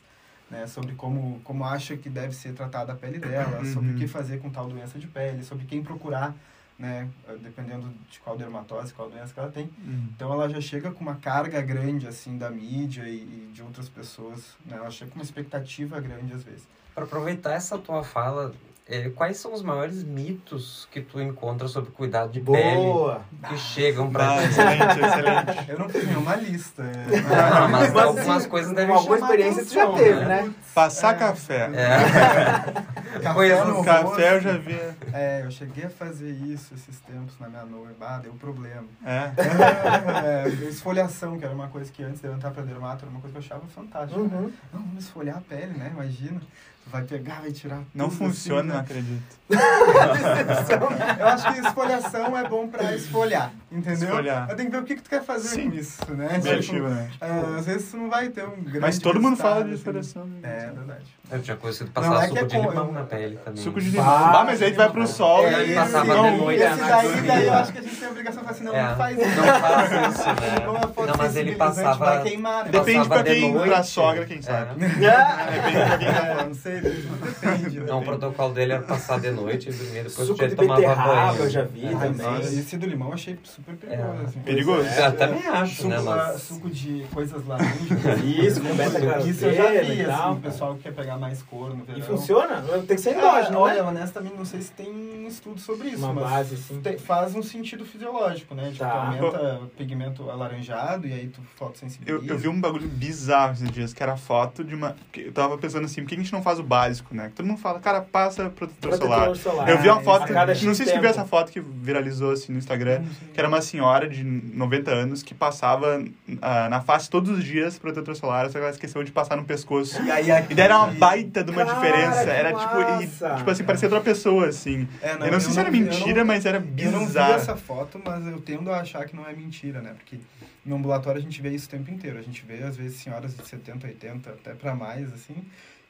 [0.53, 3.73] Né, sobre como, como acha que deve ser tratada a pele dela, uhum.
[3.73, 6.37] sobre o que fazer com tal doença de pele, sobre quem procurar,
[6.79, 7.09] né,
[7.41, 9.71] dependendo de qual dermatose, qual doença que ela tem.
[9.83, 10.09] Uhum.
[10.15, 13.89] Então ela já chega com uma carga grande assim da mídia e, e de outras
[13.89, 16.69] pessoas, né, ela chega com uma expectativa grande às vezes.
[16.95, 18.53] Para aproveitar essa tua fala,
[18.93, 22.59] é, quais são os maiores mitos que tu encontra sobre cuidado de Boa.
[22.59, 25.71] pele que chegam pra ah, excelente, excelente.
[25.71, 26.83] Eu não fiz nenhuma lista.
[26.83, 30.43] Não, mas, mas algumas coisas devem Uma boa experiência tu já teve, né?
[30.43, 30.55] né?
[30.75, 31.19] Passar é.
[31.19, 31.71] café.
[31.73, 33.19] É.
[33.19, 34.79] café, no café eu já vi.
[35.15, 37.97] É, eu cheguei a fazer isso esses tempos na minha noiva.
[38.07, 38.85] Ah, deu problema.
[39.07, 39.33] É?
[40.45, 43.21] é, esfoliação, que era uma coisa que antes de eu entrar pra dermato, era uma
[43.23, 44.21] coisa que eu achava fantástica.
[44.21, 44.29] Uhum.
[44.29, 44.53] Né?
[44.71, 45.91] Não, vamos esfoliar a pele, né?
[45.95, 46.43] Imagina
[46.87, 47.83] vai pegar, vai tirar.
[47.95, 48.75] Não funciona, assim, né?
[48.75, 49.43] não acredito.
[51.19, 54.09] eu acho que esfoliação é bom pra esfolhar, entendeu?
[54.09, 54.51] Esfolhar.
[54.51, 55.71] Eu tenho que ver o que, que tu quer fazer Sim.
[55.71, 56.37] com isso, né?
[56.37, 57.11] Objetivo, tipo, né?
[57.21, 60.23] Uh, às vezes tu não vai ter um grande Mas todo mundo fala de esfoliação.
[60.23, 60.41] Assim.
[60.43, 61.05] É, verdade.
[61.33, 63.63] Eu tinha conhecido passar não, é suco é de limão na pele também.
[63.63, 64.07] Suco de limão.
[64.07, 66.63] Ah, mas aí tu vai pro sol é, e passava de noite.
[66.63, 68.75] Esse daí, daí eu acho que a gente tem a obrigação de falar assim, não,
[68.77, 68.83] é.
[68.83, 69.29] não faz isso.
[69.29, 71.07] Não faz isso, né?
[71.07, 72.05] Não, mas ele passava...
[72.05, 72.71] Vai queimar, né?
[72.71, 74.75] Depende pra quem, pra sogra, quem sabe.
[74.85, 77.81] Depende pra quem tá Não sei, depende.
[77.81, 80.95] Não, o protocolo dele era passar de noite e dormir depois Suco que ele tomava
[80.95, 81.39] banho.
[81.39, 82.41] eu já vi também.
[82.41, 84.23] Esse do limão eu achei super perigoso.
[84.27, 84.87] Assim, perigoso?
[84.87, 85.99] Eu também acho, né?
[86.37, 88.21] Suco de coisas laranjas.
[88.23, 91.71] Isso, com beta Isso eu já vi, assim, o pessoal que quer pegar mais cor
[91.77, 91.99] no verão.
[92.01, 92.63] E funciona?
[92.87, 93.89] Tem que ser Ah, endógeno, olha, né?
[93.89, 96.81] honestamente, não sei se tem um estudo sobre isso, Uma mas base, assim.
[96.81, 98.65] te- faz um sentido fisiológico, né?
[98.73, 98.93] Tipo, Tá.
[99.05, 102.27] aumenta o pigmento alaranjado e aí tu Eu, fotossensibiliza.
[102.33, 104.97] eu vi um bagulho bizarro esses dias, que era a foto de uma.
[105.13, 107.31] que Eu tava pensando assim, por que a gente não faz o básico, né?
[107.35, 109.25] Todo mundo fala, cara, passa protetor, solar.
[109.29, 109.69] Protetor solar.
[109.69, 110.33] Eu vi uma Ah, foto,
[110.65, 113.61] não sei se tu viu essa foto que viralizou assim no Instagram, que era uma
[113.63, 116.03] senhora de 90 anos que passava
[116.41, 119.45] ah, na face todos os dias protetor solar, só que ela esqueceu de passar no
[119.45, 120.03] pescoço.
[120.03, 120.53] E aí aqui...
[120.53, 122.31] E daí era uma baita de uma Cara, diferença.
[122.31, 124.89] Era tipo, e, tipo assim, parecia outra pessoa, assim.
[125.01, 127.33] É, eu não sei se era mentira, não- mas era Eu não vi bizarro.
[127.35, 129.95] essa foto, mas eu tendo a achar que não é mentira, né?
[129.97, 130.19] Porque
[130.65, 132.19] no ambulatório a gente vê isso o tempo inteiro.
[132.19, 135.37] A gente vê, às vezes, senhoras de 70, 80, até pra mais, assim,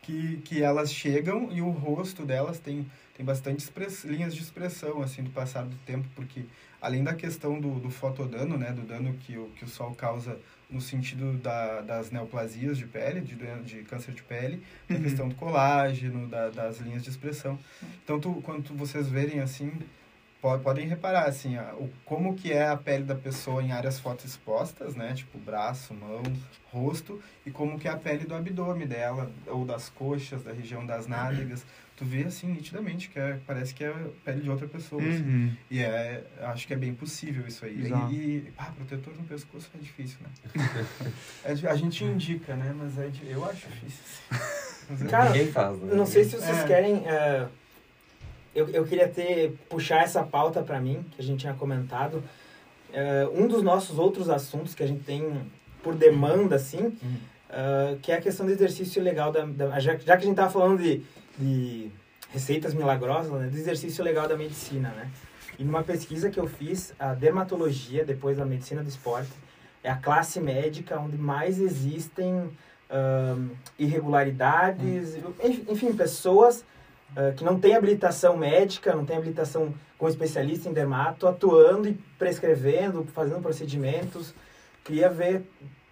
[0.03, 5.01] que, que elas chegam e o rosto delas tem, tem bastante express- linhas de expressão,
[5.03, 6.45] assim, do passar do tempo, porque
[6.81, 8.73] além da questão do, do fotodano, né?
[8.73, 10.37] Do dano que o, que o sol causa
[10.73, 15.03] no sentido da, das neoplasias de pele, de, de câncer de pele, Uhum.
[15.03, 17.59] questão do colágeno, da, das linhas de expressão.
[18.03, 19.73] Então, tu, quando tu- vocês verem assim,
[20.43, 25.15] podem reparar assim, o, como que é a pele da pessoa em áreas fotoexpostas, né?
[25.15, 26.23] Tipo braço, mão,
[26.73, 30.85] rosto, e como que é a pele do abdômen dela, ou das coxas, da região
[30.85, 31.65] das nádegas.
[31.95, 35.01] Tu vê assim nitidamente que é, parece que é a pele de outra pessoa.
[35.01, 35.23] assim.
[35.23, 35.53] Uhum.
[35.71, 37.85] E é, acho que é bem possível isso aí.
[37.85, 38.13] Exato.
[38.13, 40.53] E, e ah, protetor no pescoço é difícil, né?
[41.45, 42.75] É a gente indica, né?
[42.77, 44.01] Mas é, eu acho difícil.
[44.31, 44.43] assim.
[44.91, 45.95] Mas é- Cara, Ninguém faz, né?
[45.95, 46.67] Não sei se vocês É.
[46.67, 47.07] querem.
[47.07, 47.47] eh,
[48.55, 52.23] eu, eu queria ter puxar essa pauta pra mim, que a gente tinha comentado.
[52.93, 55.51] Eh, um dos nossos outros assuntos que a gente tem
[55.83, 57.17] por demanda, assim, Hum.
[57.51, 59.45] eh, que é a questão do exercício legal da.
[59.47, 61.03] da- já, já que a gente tava falando de,
[61.38, 61.91] de
[62.31, 65.11] receitas milagrosas, né, do exercício legal da medicina, né?
[65.59, 69.31] E numa pesquisa que eu fiz, a dermatologia, depois da medicina do esporte,
[69.85, 72.51] é a classe médica onde mais existem
[72.91, 76.65] ahn, irregularidades, enf- enfim, pessoas
[77.16, 81.94] ah, que não têm habilitação médica, não têm habilitação como especialista em dermato, atuando e
[82.18, 84.35] prescrevendo, fazendo procedimentos.
[84.85, 85.44] Queria ver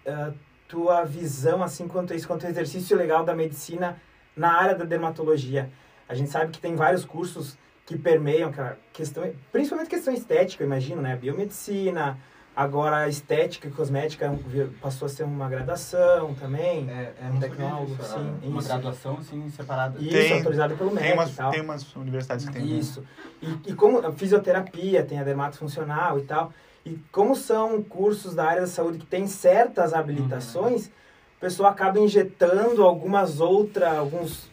[0.05, 0.31] ah,
[0.67, 4.01] tua visão assim quanto a isso, quanto ao exercício legal da medicina
[4.35, 5.69] na área da dermatologia.
[6.07, 11.01] A gente sabe que tem vários cursos que permeiam aquela questão, principalmente questão estética, imagino,
[11.01, 11.15] né?
[11.15, 12.17] Biomedicina,
[12.61, 14.33] agora a estética e cosmética
[14.81, 16.89] passou a ser uma graduação também.
[16.89, 18.67] É, é Um tecnólogo, sim, Uma isso.
[18.67, 19.99] graduação, assim, separada.
[19.99, 21.51] Isso, Tem- autorizado pelo MEC Tem umas, e tal.
[21.51, 22.61] tem umas universidades que tem.
[22.65, 22.67] né?
[22.75, 23.03] Isso.
[23.41, 26.53] E, e como a fisioterapia, tem a dermato funcional e tal.
[26.85, 31.99] E como são cursos da área da saúde que tem certas habilitações, o pessoal acaba
[31.99, 34.49] injetando algumas, outra, alguns,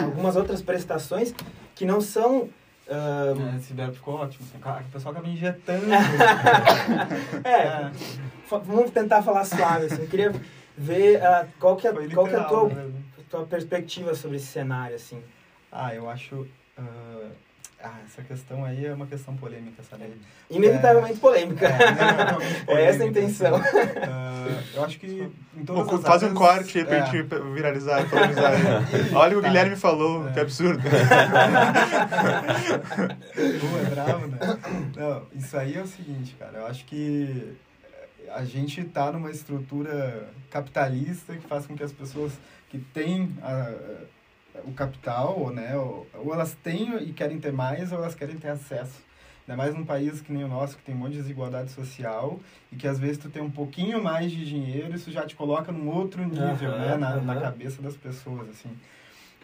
[0.00, 1.34] algumas outras prestações
[1.74, 2.48] que não são.
[2.92, 4.46] Ah, É, esse verbo ficou ótimo.
[4.48, 5.86] assim, O pessoal acaba injetando.
[7.44, 7.90] é,
[8.46, 9.86] fa- vamos tentar falar suave.
[9.86, 10.02] Assim.
[10.02, 10.32] Eu queria
[10.76, 12.90] ver ah, qual, que é, Foi qual que é a literal, tua, né?
[13.30, 14.96] tua perspectiva sobre esse cenário.
[14.96, 15.22] Assim.
[15.70, 16.46] Ah, eu acho.
[16.78, 17.28] ah,
[17.82, 20.04] ah, essa questão aí é uma questão polêmica, sabe?
[20.50, 21.66] Inevitavelmente polêmica.
[21.66, 23.56] É, inevitavelmente É essa a intenção.
[23.56, 27.06] Ah, eu acho que em todas Pô, Faz um áreas- corte aí pra é.
[27.06, 27.22] gente
[27.54, 28.52] viralizar, polarizar.
[29.14, 29.48] Olha o que o Tá.
[29.48, 30.32] Guilherme falou, É.
[30.32, 30.82] que absurdo.
[33.36, 34.38] É bravo, né?
[34.96, 36.58] Não, isso aí é o seguinte, cara.
[36.58, 37.54] Eu acho que
[38.34, 42.32] a gente tá numa estrutura capitalista que faz com que as pessoas
[42.70, 43.72] que têm a-
[44.64, 48.36] o capital, ou, né, ou, ou elas têm e querem ter mais, ou elas querem
[48.36, 49.00] ter acesso.
[49.48, 52.38] Ainda mais num país que nem o nosso, que tem um monte de desigualdade social,
[52.70, 55.72] e que às vezes tu tem um pouquinho mais de dinheiro, isso já te coloca
[55.72, 57.42] num outro nível, Aham, né, na, na aham.
[57.42, 58.70] cabeça das pessoas, assim.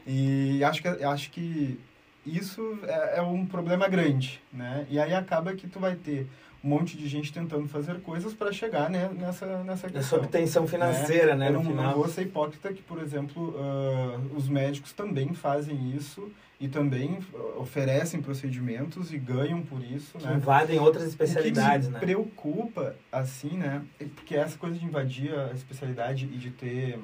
[0.07, 1.81] E acho que, acho que
[2.25, 4.87] isso é, é um problema grande, né?
[4.89, 6.27] E aí acaba que tu vai ter
[6.63, 10.19] um monte de gente tentando fazer coisas para chegar né, nessa, nessa Essa questão.
[10.19, 11.49] obtenção financeira, né?
[11.49, 15.95] Eu no não, não vou ser hipócrita que, por exemplo, ah, os médicos também fazem
[15.97, 17.19] isso e também
[17.57, 20.35] oferecem procedimentos e ganham por isso, que né?
[20.35, 22.01] invadem outras especialidades, o que me né?
[22.01, 23.83] preocupa, assim, né?
[24.01, 26.99] é Porque essa coisa de invadir a especialidade e de ter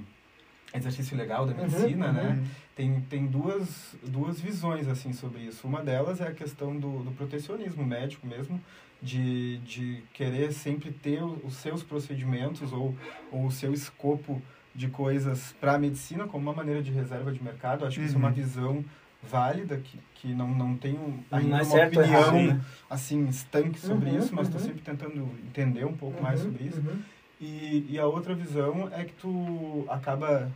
[0.75, 2.13] exercício legal da Uhum, medicina, uhum.
[2.13, 2.45] né?
[2.75, 5.65] Tem, tem duas, duas visões, assim, sobre isso.
[5.69, 8.61] Uma delas é a questão do, do protecionismo médico mesmo,
[9.05, 12.95] de, de querer sempre ter os seus procedimentos ou,
[13.31, 14.41] ou o seu escopo
[14.75, 17.85] de coisas para a medicina como uma maneira de reserva de mercado.
[17.85, 18.35] Acho que isso é uma Uhum.
[18.35, 18.85] visão
[19.23, 20.99] válida, que, que não, não tenho
[21.31, 22.61] Não ainda é uma opinião errado, né?
[22.89, 24.67] assim, estanque sobre Uhum, isso, mas estou uhum.
[24.67, 26.81] sempre tentando entender um pouco mais Uhum, sobre isso.
[26.81, 27.03] uhum.
[27.41, 30.51] E, e a outra visão é que tu acaba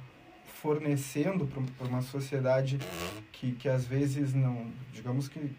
[0.63, 2.79] fornecendo para uma sociedade
[3.33, 5.53] que, que às vezes não, digamos que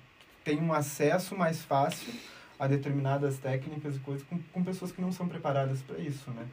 [0.43, 2.11] tem um acesso mais fácil
[2.59, 6.45] a determinadas técnicas e coisas com, com pessoas que não são preparadas para isso, né?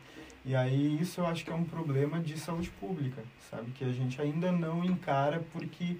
[0.44, 3.72] E aí isso eu acho que é um problema de saúde pública, sabe?
[3.72, 5.96] Que a gente ainda não encara porque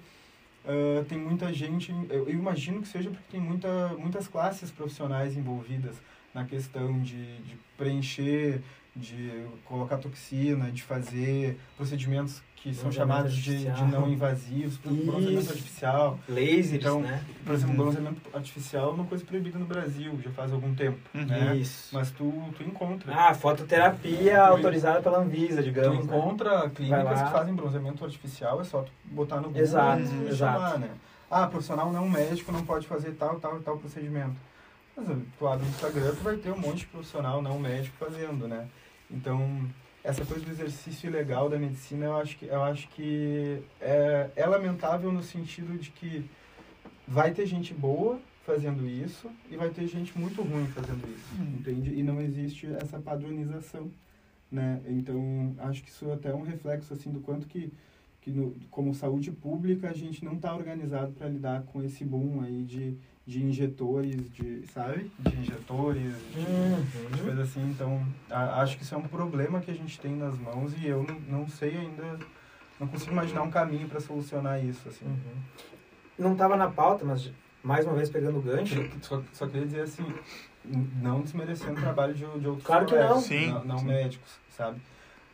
[0.63, 5.35] uh, tem muita gente, eu, eu, imagino que seja porque tem muita, muitas classes profissionais
[5.35, 5.97] envolvidas
[6.33, 8.61] na questão de, de preencher,
[8.97, 16.19] de colocar toxina, de fazer procedimentos que são chamados de, de, não invasivos, bronzeamento artificial.
[16.27, 17.23] Lasers, então, né?
[17.45, 17.81] Por exemplo, uhum.
[17.81, 21.25] bronzeamento artificial é uma coisa proibida no Brasil, já faz algum tempo, uhum.
[21.25, 21.55] né?
[21.55, 21.89] Isso.
[21.93, 23.13] Mas tu, tu encontra.
[23.15, 25.99] Ah, fototerapia tu, autorizada pela Anvisa, digamos.
[25.99, 26.71] Tu encontra né?
[26.75, 30.59] clínicas que fazem bronzeamento artificial, é só tu botar no Google exato, e exato.
[30.59, 30.89] chamar, né?
[31.29, 34.35] Ah, profissional não médico não pode fazer tal, tal e tal procedimento.
[34.95, 35.05] Mas
[35.37, 38.67] tu abre o Instagram, tu vai ter um monte de profissional não médico fazendo, né?
[39.09, 39.67] Então,
[40.03, 44.45] essa coisa do exercício ilegal da medicina, eu acho que, eu acho que é, é
[44.45, 46.29] lamentável no sentido de que
[47.07, 51.57] vai ter gente boa fazendo isso e vai ter gente muito ruim fazendo isso, hum.
[51.59, 51.93] entende?
[51.93, 53.91] E não existe essa padronização,
[54.49, 54.81] né?
[54.87, 57.73] Então, acho que isso até é um reflexo, assim, do quanto que,
[58.21, 62.41] que no, como saúde pública, a gente não está organizado para lidar com esse boom
[62.41, 62.97] aí de
[63.27, 65.11] de injetores, de, sabe?
[65.19, 67.11] De injetores, de, uhum.
[67.13, 67.61] de coisa assim.
[67.69, 68.01] Então,
[68.31, 71.03] a, acho que isso é um problema que a gente tem nas mãos e eu
[71.03, 72.17] não, não sei ainda,
[72.79, 75.05] não consigo imaginar um caminho para solucionar isso, assim.
[75.05, 75.65] Uhum.
[76.17, 77.29] Não estava na pauta, mas
[77.61, 78.89] mais uma vez pegando o gancho.
[79.01, 80.05] Só, só queria dizer assim,
[81.01, 83.21] não desmerecendo o trabalho de, de outros claro colegas, que não.
[83.21, 83.85] Sim, não, não sim.
[83.87, 84.79] médicos, sabe?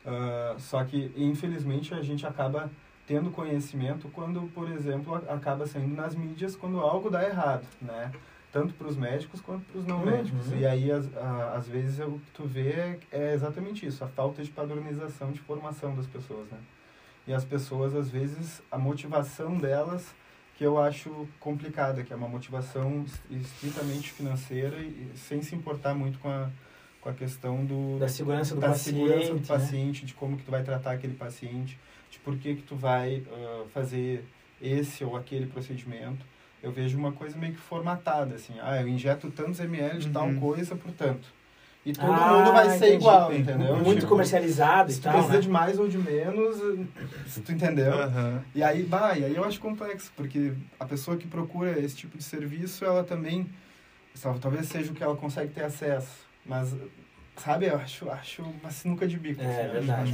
[0.03, 2.71] Uh, só que, infelizmente, a gente acaba
[3.05, 8.11] tendo conhecimento quando, por exemplo, acaba saindo nas mídias quando algo dá errado, né?
[8.51, 10.51] Tanto para os médicos quanto para os não médicos.
[10.51, 10.59] Uhum.
[10.59, 14.07] E aí, as, a, às vezes, o que tu vê é, é exatamente isso, a
[14.07, 16.59] falta de padronização de formação das pessoas, né?
[17.25, 20.13] E as pessoas, às vezes, a motivação delas,
[20.55, 26.19] que eu acho complicada, que é uma motivação estritamente financeira e sem se importar muito
[26.19, 26.49] com a,
[27.03, 27.99] com a questão do...
[27.99, 28.97] Da segurança do da paciente.
[28.97, 29.45] segurança do né?
[29.45, 31.77] paciente, de como que tu vai tratar aquele paciente
[32.09, 34.23] de por que, que tu vai uh, fazer
[34.61, 36.25] esse ou aquele procedimento.
[36.61, 38.53] Eu vejo uma coisa meio que formatada, assim.
[38.61, 40.39] Ah, eu injeto tantos ml de tal Uhum.
[40.39, 41.27] coisa, portanto.
[41.85, 42.95] E todo Ah, mundo vai ser entendi.
[42.95, 43.75] igual, entendeu?
[43.75, 45.39] Muito Tipo, comercializado e Se tal, precisa né?
[45.41, 46.55] de mais ou de menos,
[47.27, 47.91] se tu entendeu?
[47.91, 48.41] Aham.
[48.55, 52.17] E aí, bah, e aí eu acho complexo, porque a pessoa que procura esse tipo
[52.17, 53.49] de serviço, ela também,
[54.41, 56.75] talvez seja o que ela consegue ter acesso, mas,
[57.37, 59.41] sabe, eu acho, acho uma sinuca de bico.
[59.41, 60.13] É, assim, acho-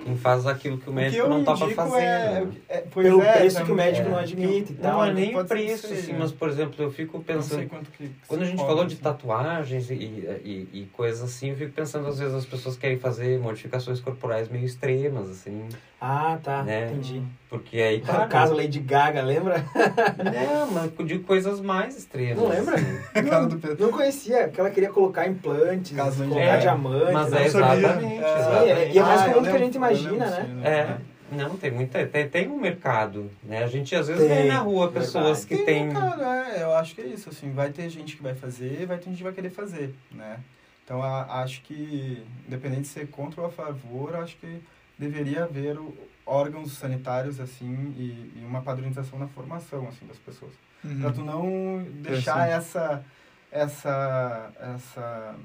[0.00, 2.02] É, quem faz aquilo que o O que médico eu não topa indico fazer.
[2.02, 2.52] é, né?
[2.68, 5.04] é, pois Pelo é, preço que o médico é, não admite e Não tal.
[5.04, 6.18] é nem pode ser preço, assim, né?
[6.18, 7.68] mas, por exemplo, eu fico Não sei pensando...
[7.68, 9.02] quanto que Quando a gente cobra, falou de assim.
[9.02, 13.38] tatuagens e, e, e coisas assim, eu fico pensando, às vezes, as pessoas querem fazer
[13.38, 15.68] modificações corporais meio extremas, assim,
[16.00, 16.62] Ah, tá.
[16.62, 16.90] Né?
[16.90, 17.22] Entendi.
[17.48, 17.98] porque aí...
[18.00, 19.64] No Claro, caso Lady Gaga, lembra?
[20.22, 22.36] Não, mas eu digo coisas mais extremas.
[22.36, 22.74] Não lembra?
[22.74, 22.98] assim.
[23.14, 23.86] A cara do Pedro.
[23.86, 27.12] Não conhecia, que ela queria colocar implantes, Caso colocar diamante.
[27.12, 27.42] Mas né?
[27.42, 28.22] é exatamente.
[28.24, 28.94] É, exatamente.
[28.94, 30.44] e é mais Ah, comum do que a gente imagina, lembro, né?
[30.44, 30.96] sim, É,
[31.32, 32.06] não, tem muita.
[32.06, 33.64] Tem, tem um mercado, né?
[33.64, 35.92] A gente às vezes Tem, vê na rua pessoas que Tem, têm.
[35.92, 38.86] cara, é, eu acho que é isso, assim, vai ter gente que vai fazer e
[38.86, 40.38] vai ter gente que vai querer fazer, né?
[40.84, 44.60] Então, a, acho que, independente de ser contra ou a favor, acho que
[44.98, 45.94] deveria haver o-
[46.24, 50.52] órgãos sanitários, assim, e, e uma padronização na formação, assim, das pessoas.
[50.84, 51.00] Uhum.
[51.00, 53.04] Pra tu não deixar essa,
[53.50, 55.36] essa, essa,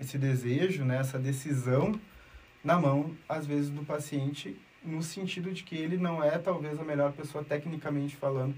[0.00, 1.98] esse desejo, né, essa decisão
[2.64, 6.84] na mão, às vezes, do paciente, no sentido de que ele não é, talvez, a
[6.84, 8.54] melhor pessoa, tecnicamente falando,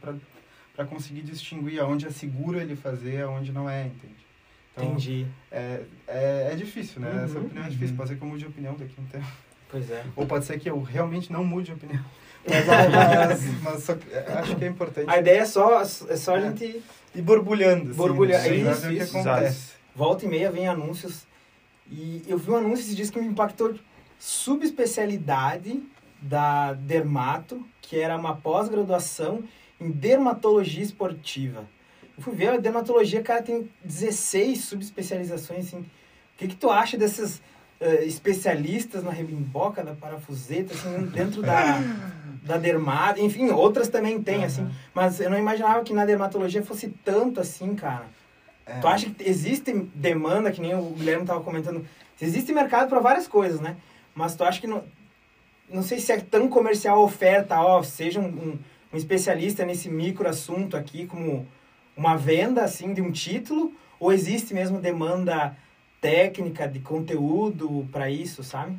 [0.75, 4.27] para conseguir distinguir aonde é seguro ele fazer, aonde não é, entende?
[4.73, 5.27] Então, Entendi.
[5.51, 7.23] é, é, é difícil, né?
[7.25, 7.91] Essa Uhum, opinião é difícil.
[7.91, 7.97] uhum.
[7.97, 9.27] Pode ser que eu mude de opinião daqui a um tempo.
[9.69, 10.05] Pois é.
[10.15, 12.05] Ou pode ser que eu realmente não mude de opinião.
[12.49, 15.85] Mas a, Mas, mas só que- acho que é importante a ideia é só, é
[16.17, 16.43] só a É.
[16.43, 16.81] gente
[17.13, 17.89] ir borbulhando.
[17.91, 18.47] Assim, Borbulhar, né?
[18.49, 19.19] Pra isso, ver o que isso.
[19.19, 19.73] acontece.
[19.97, 21.27] volta e meia vem anúncios.
[21.91, 23.75] E eu vi um anúncio esses dias que me impactou.
[24.57, 25.83] Subespecialidade
[26.23, 29.43] da Dermato, que era uma pós-graduação
[29.81, 31.65] em dermatologia esportiva.
[32.17, 35.81] Eu fui ver, a dermatologia, cara, tem 16 subespecializações, assim.
[35.81, 35.87] O
[36.39, 37.43] que que tu acha desses
[37.81, 41.79] eh, especialistas na rebimboca, da parafuseta, assim, dentro da,
[42.43, 43.21] da dermato?
[43.21, 44.63] Enfim, outras também tem, assim.
[44.63, 44.73] Aham.
[44.95, 48.07] Mas eu não imaginava que na dermatologia fosse tanto assim, cara.
[48.65, 48.81] É.
[48.81, 51.87] Tu acha que existe demanda, que nem o Guilherme estava comentando,
[52.21, 53.77] existe mercado para várias coisas, né?
[54.15, 54.83] Mas tu acha que não,
[55.69, 58.59] não sei se é tão comercial a oferta, ó, seja um, um,
[58.93, 61.47] um especialista nesse micro assunto aqui, como
[61.97, 65.57] uma venda, assim, de um título, ou existe mesmo demanda
[66.11, 68.77] técnica, de conteúdo para isso, sabe?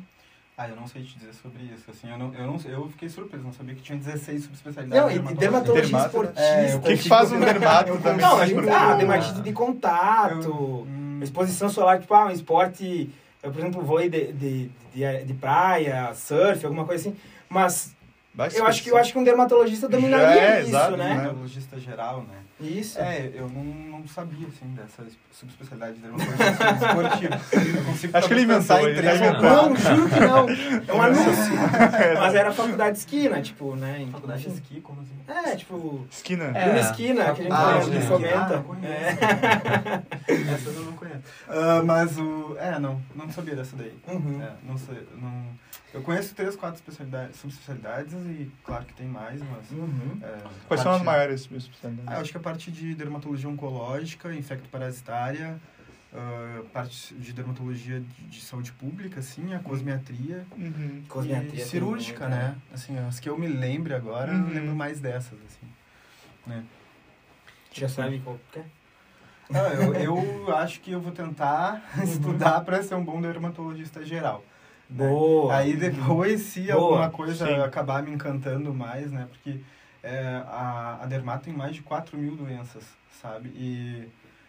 [0.56, 1.88] Ah, eu não sei te dizer sobre isso.
[1.88, 5.04] Assim, eu, não, eu, não, eu fiquei surpreso, não sabia que tinha 16 subespecialidades.
[5.04, 5.40] Não, e dermatologia.
[5.48, 6.42] dermatologia Dermato, esportista.
[6.42, 8.26] É, O que, que faz um dermato eu- também?
[8.26, 13.08] Não, gente, porque- ah, dermatite de contato, Eu- hum, exposição solar, tipo, ah, um esporte
[13.40, 17.16] Eu, por exemplo, vôlei de, de, de, de praia, surf, alguma coisa assim.
[17.48, 17.94] Mas
[18.52, 21.08] eu acho, que, eu acho que um dermatologista dominaria é, isso, exato, né?
[21.10, 21.14] né?
[21.20, 22.34] Dermatologista geral, né?
[22.60, 22.98] Isso.
[22.98, 27.40] É, eu não, não sabia, assim, dessa subespecialidade de dermatologia esportiva.
[27.78, 29.42] Eu consigo Acho que ele inventou, em três quatro.
[29.42, 30.48] Não, juro que não.
[30.48, 31.54] É um anúncio.
[32.18, 34.08] Mas era faculdade de esquina, tipo, né?
[34.10, 35.48] Faculdade de esqui, como assim?
[35.50, 36.44] É, tipo, Esquina.
[36.54, 36.70] É.
[36.70, 38.06] uma esquina que a gente Ah, fomenta- sim.
[38.08, 38.56] fomenta.
[38.58, 38.94] Ah, conheço.
[40.26, 40.52] É.
[40.54, 41.22] Essas eu não conheço.
[41.48, 42.56] Ah, mas o...
[42.58, 43.92] É, não, não sabia dessa daí.
[44.08, 44.42] Uhum.
[44.42, 45.46] É, não sei, não...
[45.92, 49.70] Eu conheço três, quatro especialidades, subespecialidades e claro que tem mais, mas...
[49.70, 50.18] Uhum.
[50.22, 52.20] é, Quais são as maiores Ah, eu especialidades?
[52.20, 55.58] acho que a parte de dermatologia oncológica, infecto-parasitária,
[56.12, 61.02] ah, parte de dermatologia de, de saúde pública, assim, a cosmiatria Uhum.
[61.08, 62.56] Cosmiatria e cirúrgica, muito, né?
[62.72, 64.50] Assim, as que eu me lembre agora, eu Uhum.
[64.50, 65.66] lembro mais dessas, assim.
[66.46, 66.64] Né?
[67.72, 68.64] Já sabe qual que é?
[69.54, 74.44] Ah, eu, eu acho que eu vou tentar estudar para ser um bom dermatologista geral.
[74.90, 75.08] Né?
[75.08, 75.56] Boa.
[75.56, 76.74] Aí depois, se Boa.
[76.74, 77.60] alguma coisa Sim.
[77.62, 79.26] acabar me encantando mais, né?
[79.30, 79.60] Porque
[80.02, 82.84] é, a, a dermato tem mais de 4 mil doenças,
[83.20, 83.48] sabe?
[83.54, 84.08] E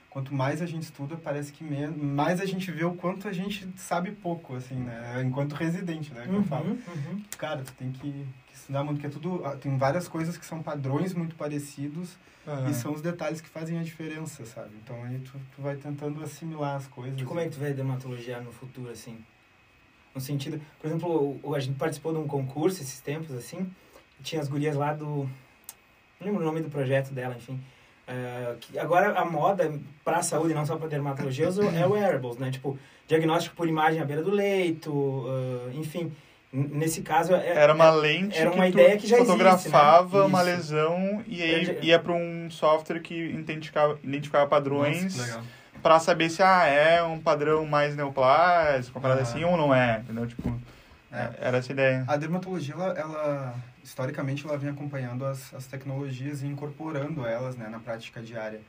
[0.09, 3.33] quanto mais a gente estuda, parece que men- mais a gente vê o quanto a
[3.33, 5.21] gente sabe pouco, assim, né?
[5.25, 6.23] Enquanto residente, né?
[6.27, 6.69] Que eu falo.
[6.69, 7.23] Uhum, uhum.
[7.37, 8.11] Cara, tu tem que,
[8.47, 9.45] que estudar muito, porque é tudo...
[9.45, 12.17] ah, Tem várias coisas que são padrões muito parecidos
[12.47, 12.69] Aham.
[12.69, 14.71] e são os detalhes que fazem a diferença, sabe?
[14.83, 17.19] Então aí tu, tu vai tentando assimilar as coisas.
[17.19, 19.17] E como é que tu vê a dermatologia no futuro, assim?
[20.19, 23.65] No sentido, por exemplo, o- a gente participou de um concurso esses tempos, assim,
[24.21, 25.29] tinha as gurias lá do...
[26.19, 27.57] Não lembro o nome do projeto dela, enfim.
[28.05, 29.71] eh, que agora a moda
[30.03, 32.49] para a saúde, não só para dermatologia, é o wearables, né?
[32.51, 36.11] Tipo, diagnóstico por imagem à beira do leito, eh, enfim.
[36.51, 40.19] Nesse caso, é, Era uma é- lente era uma que ideia que já existe, fotografava
[40.21, 40.25] né?
[40.25, 45.43] uma lesão e aí ia para um software que identificava, identificava padrões Nossa, que legal.
[45.81, 49.29] Para saber se ah, é um padrão mais neoplásico, uma parada Aham.
[49.29, 50.27] assim ou não é, entendeu?
[50.27, 50.59] Tipo,
[51.11, 51.29] É.
[51.39, 52.03] era essa ideia.
[52.07, 57.67] A dermatologia, ela, ela, historicamente, ela vem acompanhando as, as tecnologias e incorporando elas né,
[57.67, 58.61] na prática diária.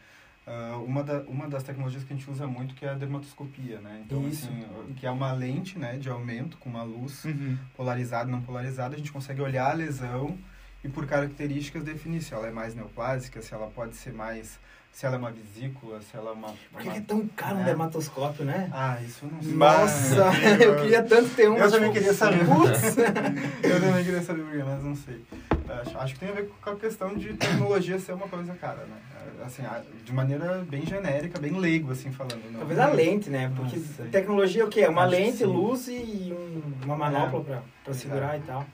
[0.46, 3.78] Ah, uma, da, uma das tecnologias que a gente usa muito que é a dermatoscopia,
[3.80, 4.02] né?
[4.06, 4.46] Então, Isso.
[4.46, 7.58] assim, que é uma lente né, de aumento com uma luz Uhum.
[7.76, 10.38] polarizada não polarizada, a gente consegue olhar a lesão
[10.82, 14.58] e por características definir se ela é mais neoplásica, se ela pode ser mais...
[14.93, 16.49] se ela é uma vesícula, se ela é uma...
[16.49, 17.64] Por que, uma- que é tão caro um É.
[17.64, 18.68] dermatoscópio, né?
[18.72, 19.53] Ah, isso eu não sei.
[19.55, 20.16] Nossa,
[20.62, 21.57] eu queria tanto ter um.
[21.57, 22.45] Eu também tipo, queria saber.
[22.45, 22.97] Putz!
[23.62, 25.24] Eu também queria saber por quê, mas não sei.
[25.68, 28.84] Acho, acho que tem a ver com a questão de tecnologia ser uma coisa cara,
[28.84, 28.97] né?
[29.45, 32.43] Assim, a- de maneira bem genérica, bem leigo, assim, falando.
[32.51, 32.59] Não.
[32.61, 33.51] Talvez a lente, né?
[33.57, 33.78] Porque
[34.11, 34.86] tecnologia é o quê?
[34.86, 37.97] Uma Acho lente, luz e um- uma manopla pra, pra Exato.
[37.97, 38.66] segurar e tal.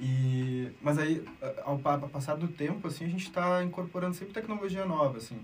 [0.00, 1.24] E, mas aí,
[1.64, 5.36] ao pa- passar do tempo, assim, a gente está incorporando sempre tecnologia nova, assim.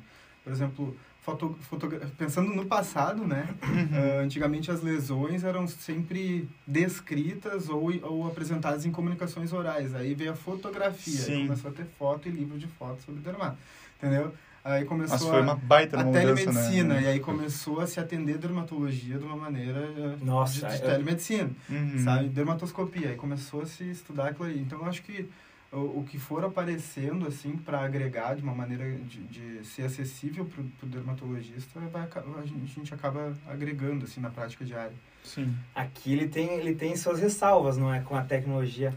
[0.45, 3.49] Por exemplo, foto, fotogra- pensando no passado, né?
[3.63, 9.95] Ah, antigamente as lesões eram sempre descritas ou, ou apresentadas em comunicações orais.
[9.95, 11.13] Aí veio a fotografia,
[11.47, 13.57] começou a ter foto e livro de fotos sobre dermato,
[13.97, 14.33] entendeu?
[14.65, 17.03] Aí começou Mas foi a, uma baita a mudança, telemedicina, né?
[17.03, 20.91] e aí começou a se atender dermatologia de uma maneira eh, Nossa, de, de eu-
[20.91, 21.99] telemedicina Uhum.
[22.03, 22.29] sabe?
[22.31, 23.11] Dermatoscopia.
[23.11, 24.59] Aí começou a se estudar aquilo aí.
[24.59, 25.29] Então, eu acho que
[25.71, 30.47] o, o que for aparecendo, assim, para agregar de uma maneira de, de ser acessível
[30.47, 34.95] para o dermatologista, vai, a gente, a gente acaba agregando, assim, na prática diária.
[35.25, 35.55] Sim.
[35.75, 38.01] Aqui ele tem, ele tem suas ressalvas, não é?
[38.01, 38.95] Com a tecnologia.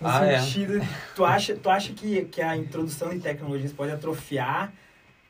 [0.00, 0.38] No Ah, é.
[0.40, 0.74] sentido.
[1.16, 4.70] Tu acha, tu acha que, que a introdução de tecnologias pode atrofiar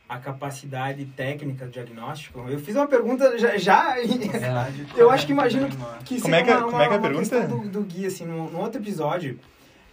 [0.08, 2.40] a capacidade técnica do diagnóstico?
[2.48, 3.56] Eu fiz uma pergunta já.
[3.58, 5.00] já É.
[5.00, 5.68] Eu acho que imagino
[6.04, 7.38] que Como é seja que é- uma, como é que é a uma pergunta?
[7.40, 9.38] questão do, do Gui, assim, no, no outro episódio,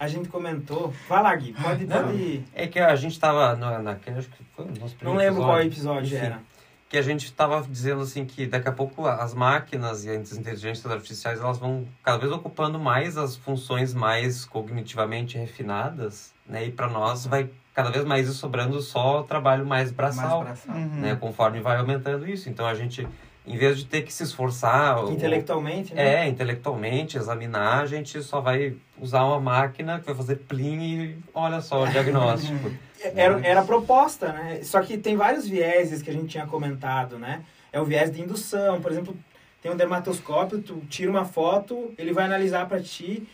[0.00, 0.92] a gente comentou.
[1.08, 1.86] Vai lá, Gui, pode.
[1.86, 2.02] Não.
[2.04, 5.42] pode É que a gente tava na, naquele, acho que foi o nosso não lembro
[5.42, 6.06] qual episódio.
[6.06, 6.40] episódio Enfim, era.
[6.88, 10.90] Que a gente tava dizendo assim que daqui a pouco as máquinas e as inteligências
[10.90, 16.64] artificiais elas vão cada vez ocupando mais as funções mais cognitivamente refinadas, né?
[16.66, 20.74] E para nós vai cada vez mais sobrando só trabalho mais braçal, Mais braçal.
[20.82, 21.00] Uhum.
[21.00, 21.14] né?
[21.20, 22.48] Conforme vai aumentando isso.
[22.48, 23.06] Então a gente,
[23.46, 26.24] em vez de ter que se esforçar, ou- Intelectualmente, né?
[26.24, 31.18] é, intelectualmente, examinar, a gente só vai usar uma máquina que vai fazer plim e
[31.34, 32.70] olha só o diagnóstico.
[33.14, 34.60] Era, era a proposta, né?
[34.64, 37.42] Só que tem vários vieses que a gente tinha comentado, né?
[37.70, 39.14] É o viés de indução, por exemplo,
[39.62, 43.28] tem um dermatoscópio, tu tira uma foto, ele vai analisar para ti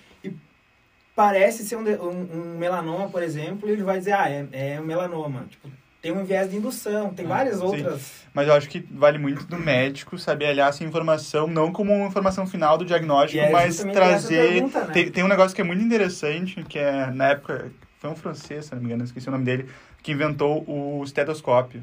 [1.14, 4.80] parece ser um, um, um melanoma, por exemplo, e ele vai dizer, ah, é, é
[4.80, 5.46] um melanoma.
[5.48, 7.64] Tipo, tem um viés de indução, tem Ah, várias sim.
[7.64, 8.22] outras.
[8.34, 12.08] Mas eu acho que vale muito do médico saber olhar essa informação, não como uma
[12.08, 14.52] informação final do diagnóstico, é mas trazer.
[14.52, 14.92] pergunta, né?
[14.92, 18.64] Tem, tem um negócio que é muito interessante, que é, na época, foi um francês,
[18.64, 19.68] se não me engano, esqueci o nome dele,
[20.02, 21.82] que inventou o estetoscópio.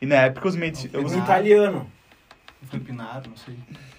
[0.00, 0.94] E na época os médicos.
[0.94, 1.18] Ok.
[1.18, 1.90] Um italiano.
[2.70, 3.54] Foi Pinar, não sei.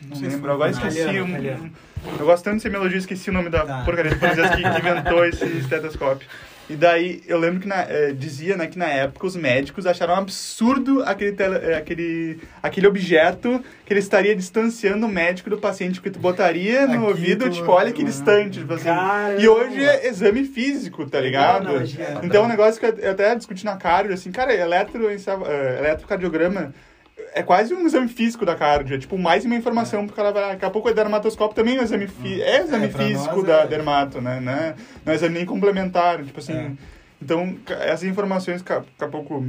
[0.08, 0.88] Não sei se lembro, agora Pinar.
[0.88, 1.04] esqueci.
[1.04, 1.72] Italiano, um- italiano.
[2.20, 3.84] Eu gosto tanto dessa melodia, esqueci o nome da Tá.
[3.86, 6.28] porcaria de francês que, que inventou esse estetoscópio.
[6.70, 10.16] E daí, eu lembro que na, eh, dizia né, que na época os médicos acharam
[10.16, 15.58] um absurdo aquele, tele, eh, aquele, aquele objeto que ele estaria distanciando o médico do
[15.58, 18.90] paciente, porque tu botaria no Aqui ouvido, tu- tipo, olha que distante, tipo assim.
[19.40, 21.68] E hoje é exame físico, tá ligado?
[21.70, 22.20] analogia.
[22.22, 26.74] Então, um negócio que eu até discuti na cardio, assim, cara, eletro, eh, eletrocardiograma
[27.40, 28.96] é quase um exame físico da cardio.
[28.96, 30.50] É tipo mais uma informação pro cara vai.
[30.52, 33.62] Daqui a pouco o dermatoscópio também é um exame, fi, é exame É, físico da
[33.64, 33.68] é.
[33.68, 34.40] dermato, né?
[34.40, 34.76] né?
[35.06, 36.24] Não é exame nem complementar.
[36.24, 36.54] Tipo assim.
[36.54, 36.72] É.
[37.22, 39.46] Então, essas informações, daqui a- pouco.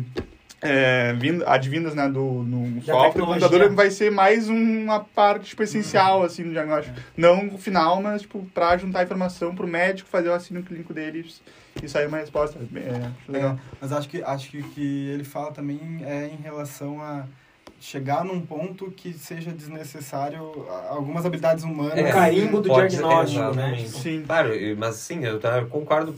[0.60, 5.62] É, vindo, advindas né, do no software, o computador vai ser mais uma parte tipo,
[5.62, 6.96] essencial assim, do diagnóstico.
[7.16, 11.40] Não o final, mas tipo, para juntar informação pro médico, fazer o assino clínico deles
[11.80, 12.58] e sair uma resposta.
[12.74, 13.52] É, acho legal.
[13.52, 17.24] É, mas acho que acho que o que ele fala também é em relação a
[17.80, 21.96] chegar num ponto que seja desnecessário algumas habilidades humanas.
[21.98, 23.84] É, carimbo do pode- diagnóstico, né?
[23.86, 24.22] Sim.
[24.26, 26.14] Claro, mas sim, eu, tá, eu concordo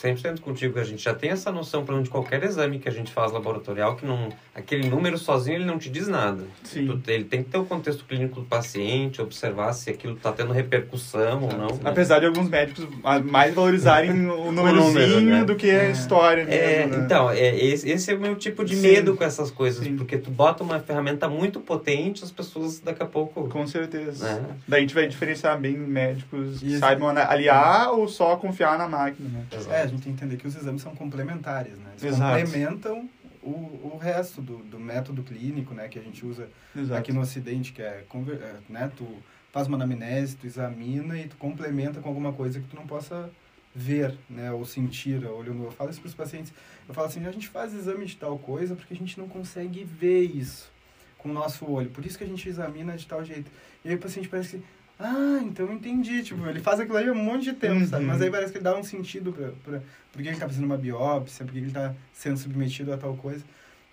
[0.00, 2.92] 100% contigo, que a gente já tem essa noção para onde qualquer exame que a
[2.92, 4.28] gente faz laboratorial, que não,
[4.58, 6.44] aquele número sozinho ele não te diz nada.
[6.64, 6.86] Sim.
[7.02, 10.52] Tu- ele tem que ter o contexto clínico do paciente, observar se aquilo está tendo
[10.52, 11.66] repercussão ou não.
[11.76, 11.80] né?
[11.84, 15.44] Apesar de alguns médicos a- mais valorizarem o númerozinho número, né?
[15.44, 15.90] do que a É.
[15.90, 17.04] história É, mesmo, né?
[17.04, 18.82] então, é, esse, esse é o meu tipo de Sim.
[18.82, 19.96] medo com essas coisas, Sim.
[19.96, 23.48] porque tu bota uma ferramenta muito potente, as pessoas daqui a pouco.
[23.48, 24.24] Com certeza.
[24.40, 24.56] né?
[24.66, 26.78] Daí a gente vai diferenciar bem médicos que Isso.
[26.80, 29.44] saibam aliar ou só confiar na máquina, né?
[29.70, 31.90] É, a gente tem que entender que os exames são complementares, né?
[32.00, 32.40] Eles Exato.
[32.44, 33.08] complementam
[33.48, 35.88] o, o resto do, do método clínico, né?
[35.88, 37.00] Que a gente usa Exato.
[37.00, 38.90] aqui no Ocidente, que é, é, né?
[38.96, 39.06] Tu
[39.52, 43.30] faz uma anamnese, tu examina e tu complementa com alguma coisa que tu não possa
[43.74, 44.52] ver, né?
[44.52, 45.64] Ou sentir, olhando.
[45.64, 46.52] Eu falo isso para os pacientes.
[46.88, 49.84] Eu falo assim, a gente faz exame de tal coisa porque a gente não consegue
[49.84, 50.70] ver isso
[51.16, 51.90] com o nosso olho.
[51.90, 53.50] Por isso que a gente examina de tal jeito.
[53.84, 54.64] E aí o paciente parece que,
[54.98, 56.22] ah, então entendi.
[56.22, 58.04] Tipo, ele faz aquilo aí há um monte de tempo, sabe?
[58.04, 58.10] Uhum.
[58.10, 59.82] Mas aí parece que ele dá um sentido pra, pra
[60.12, 63.16] por que ele tá fazendo uma biópsia, por que ele tá sendo submetido a tal
[63.16, 63.44] coisa.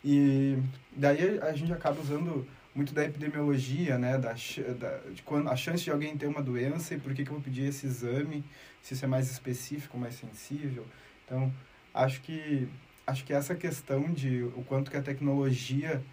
[0.03, 0.58] E
[0.95, 5.84] daí a gente acaba usando muito da epidemiologia, né, da, da de quando a chance
[5.84, 8.43] de alguém ter uma doença e por que que eu vou pedir esse exame,
[8.82, 10.86] se isso é mais específico, mais sensível.
[11.26, 11.51] Então,
[11.93, 12.68] acho que
[13.08, 16.03] acho que essa questão de o quanto que a tecnologia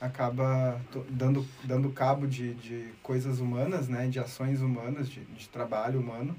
[0.00, 0.80] acaba
[1.10, 6.34] dando dando cabo de, de coisas humanas, né, de ações humanas, de, de trabalho humano,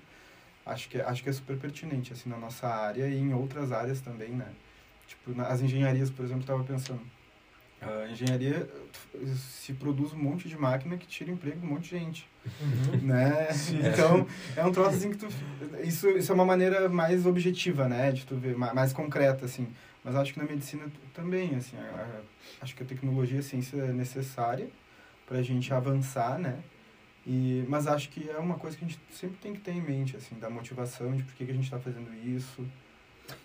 [0.66, 4.02] acho que acho que é super pertinente assim na nossa área e em outras áreas
[4.02, 4.48] também, né?
[5.08, 7.02] Tipo, nas engenharias, por exemplo, estava pensando.
[7.82, 8.70] A engenharia
[9.36, 12.28] se produz um monte de máquina que tira emprego de um monte de gente,
[12.60, 13.00] Uhum.
[13.02, 13.48] né?
[13.84, 15.28] Então, é um troço assim que tu...
[15.84, 18.12] Isso, isso é uma maneira mais objetiva, né?
[18.12, 19.68] De tu ver, ma- mais concreta, assim.
[20.04, 21.78] Mas acho que na medicina também, assim.
[21.78, 22.22] a- a-
[22.64, 24.68] acho que a tecnologia, a ciência é necessária
[25.28, 26.60] pra gente avançar, né?
[27.26, 29.82] E, mas acho que é uma coisa que a gente sempre tem que ter em
[29.82, 32.66] mente, assim, da motivação de por que, que a gente está fazendo isso.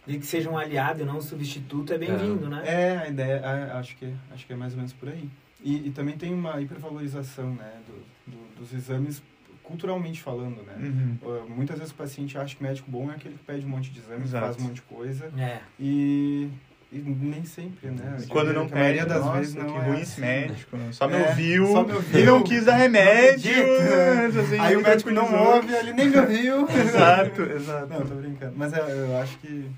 [0.06, 2.62] E que seja um aliado e não um substituto é bem-vindo, né?
[2.66, 5.28] É, a ideia, a- acho que, acho que é mais ou menos por aí.
[5.62, 9.22] E, e também tem uma hipervalorização, né, do, do- dos exames
[9.66, 10.74] culturalmente falando, né?
[10.78, 11.18] Uhum.
[11.22, 13.90] Uh, Muitas vezes o paciente acha que médico bom é aquele que pede um monte
[13.90, 14.44] de exames, Exato.
[14.46, 15.58] faz um monte de coisa É.
[15.78, 16.48] e,
[16.92, 18.16] e nem sempre, né?
[18.22, 20.02] E quando não Que a maioria pede, das nossa, vezes não que é ruim assim.
[20.02, 20.76] esse médico.
[20.76, 20.88] né?
[20.92, 22.20] Só me É, ouviu, só me ouviu.
[22.20, 23.50] e não quis dar remédio.
[23.50, 24.38] acredito.
[24.40, 26.68] assim, Aí o médico não ouve, ele nem me ouviu.
[26.70, 27.86] Exato, exato.
[27.92, 28.54] Não, tô brincando.
[28.56, 29.68] Mas é, eu acho que,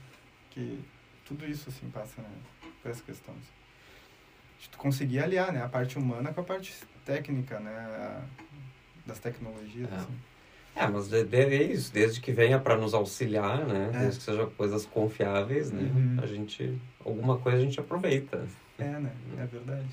[0.50, 0.78] que
[1.24, 2.28] tudo isso, assim, passa né,
[2.82, 3.34] por essa questão.
[3.34, 3.52] assim.
[4.60, 5.62] De tu conseguir aliar, né?
[5.62, 6.74] A parte humana com a parte
[7.06, 7.70] técnica, né?
[7.70, 8.20] a-
[9.08, 9.94] Das tecnologias, É.
[9.96, 10.12] assim.
[10.76, 13.90] É, mas de, de, é isso, desde que venha para nos auxiliar, né?
[13.92, 13.98] É.
[13.98, 15.82] Desde que sejam coisas confiáveis, né?
[15.82, 16.18] Uhum.
[16.22, 18.46] A gente, alguma coisa a gente aproveita.
[18.78, 19.10] É, né?
[19.40, 19.88] É verdade.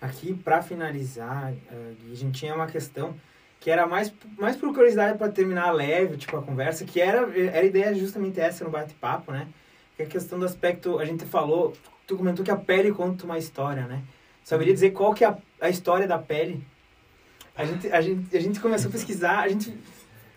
[0.00, 3.14] Aqui, para finalizar, eh, Gui, a gente tinha uma questão
[3.58, 7.60] que era mais, mais por curiosidade para terminar leve, tipo, a conversa, que era, era
[7.60, 9.48] a ideia justamente essa no bate-papo, né?
[9.96, 11.72] Que é a questão do aspecto, a gente falou,
[12.06, 14.02] tu comentou que a pele conta uma história, né?
[14.44, 16.64] Saberia dizer qual que é a, a história da pele?
[17.56, 19.76] A gente, a, gente, a gente começou a pesquisar, a gente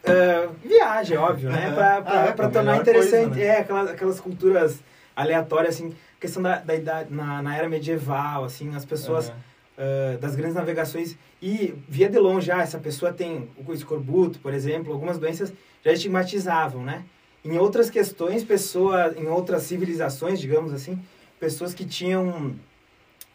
[0.06, 1.72] ah, viaja, óbvio, né?
[1.74, 3.46] Pra, pra, Ah, é, pra tornar interessante, coisa, né?
[3.46, 4.80] é, aquelas, aquelas culturas
[5.16, 9.30] aleatórias, assim, questão da, da idade, na, na era medieval, assim, as pessoas
[9.78, 10.14] É.
[10.14, 14.54] ah, das grandes navegações e via de longe, ah, essa pessoa tem o escorbuto, por
[14.54, 15.54] exemplo, algumas doenças
[15.84, 17.04] já estigmatizavam, né?
[17.44, 21.00] Em outras questões, pessoa, em outras civilizações, digamos assim,
[21.40, 22.56] pessoas que tinham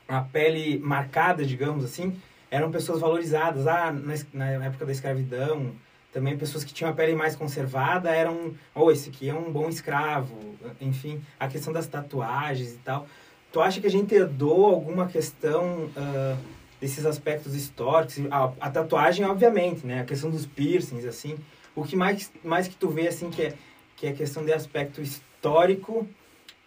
[0.09, 2.17] a pele marcada, digamos assim,
[2.51, 3.67] eram pessoas valorizadas.
[3.67, 5.73] Ah, na, na época da escravidão,
[6.13, 9.69] também pessoas que tinham a pele mais conservada eram, oh, esse aqui é um bom
[9.69, 10.37] escravo,
[10.81, 13.07] enfim, a questão das tatuagens e tal.
[13.53, 16.37] Tu acha que a gente herdou alguma questão ah,
[16.81, 20.01] desses aspectos históricos, a, a, tatuagem, obviamente, né?
[20.01, 21.37] A questão dos piercings, assim.
[21.77, 23.55] O que mais, mais que tu vê, assim, que é,
[23.97, 26.09] que é a questão de aspecto histórico,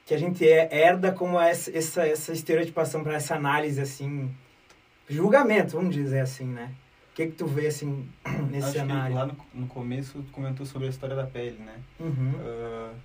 [0.06, 4.30] que a gente herda como essa, essa, essa estereotipação para essa análise, assim,
[5.14, 6.72] julgamento, vamos dizer assim, né?
[7.12, 8.10] O que que tu vê, assim,
[8.50, 9.16] nesse Acho cenário?
[9.16, 11.76] Lá no, no começo tu comentou sobre a história da pele, né?
[12.00, 12.32] Uhum.
[12.36, 12.96] Uh,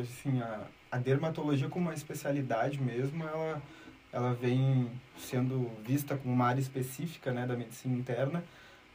[0.00, 3.62] assim, a, a dermatologia como uma especialidade mesmo, ela,
[4.12, 8.44] ela vem sendo vista como uma área específica né, da medicina interna,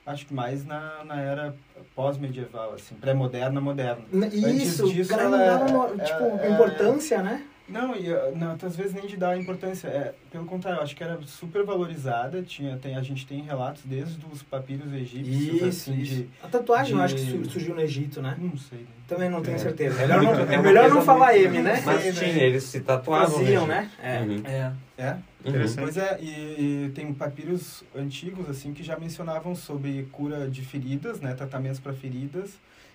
[0.06, 1.56] acho que mais na, na era
[1.96, 4.04] pós-medieval, assim, pré-moderna, moderna.
[4.34, 7.46] Isso, Antes disso, ela, é- tipo, é- importância, né?
[7.72, 9.88] Não, e uh, não, às vezes nem de dar importância.
[9.88, 12.42] É, pelo contrário, eu acho que era super valorizada.
[12.44, 16.16] Tinha, tem, a gente tem relatos desde os papiros egípcios, Isso, assim, isso.
[16.16, 16.30] de...
[16.44, 18.36] A tatuagem, eu de- acho que su- surgiu no Egito, né?
[18.40, 18.80] Não sei.
[18.80, 18.86] né?
[19.08, 19.60] Também não tenho É.
[19.60, 20.02] certeza.
[20.02, 21.82] É Melhor não, é é melhor não falar M, né?
[21.86, 22.44] Mas Sim, tinha, né?
[22.44, 23.40] eles se tatuavam.
[23.40, 23.90] Faziam, né?
[24.02, 24.16] né?
[24.18, 24.22] É.
[24.22, 24.42] Uhum.
[24.46, 24.72] É.
[24.98, 25.18] É?
[25.44, 25.82] Interessante.
[25.84, 31.20] Pois é, e, e tem papiros antigos assim que já mencionavam sobre cura de feridas,
[31.20, 32.52] né, tratamentos para feridas,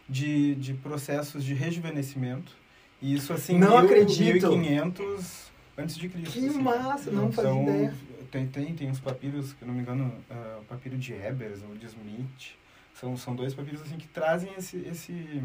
[0.09, 2.53] de, de processos de rejuvenescimento.
[3.01, 4.49] E isso assim, Não mil- acredito.
[4.57, 6.33] 1500 antes de Cristo.
[6.39, 6.59] Que assim.
[6.63, 7.95] massa, não fazia Então, ideia.
[8.31, 11.63] Tem, tem, tem uns papiros, que eu não me engano, ah, o papiro de Ebers
[11.63, 12.55] ou de Smith.
[12.95, 15.43] São, são dois papiros assim que trazem esse, esse,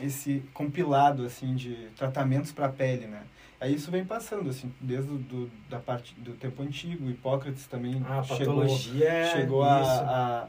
[0.00, 3.22] esse compilado assim de tratamentos para a pele, né?
[3.60, 8.02] Aí isso vem passando assim, desde o, do, da parte do tempo antigo, Hipócrates também
[8.08, 9.76] A chegou, patologia chegou a,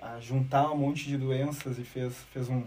[0.02, 2.64] a, a juntar um monte de doenças e fez, fez um,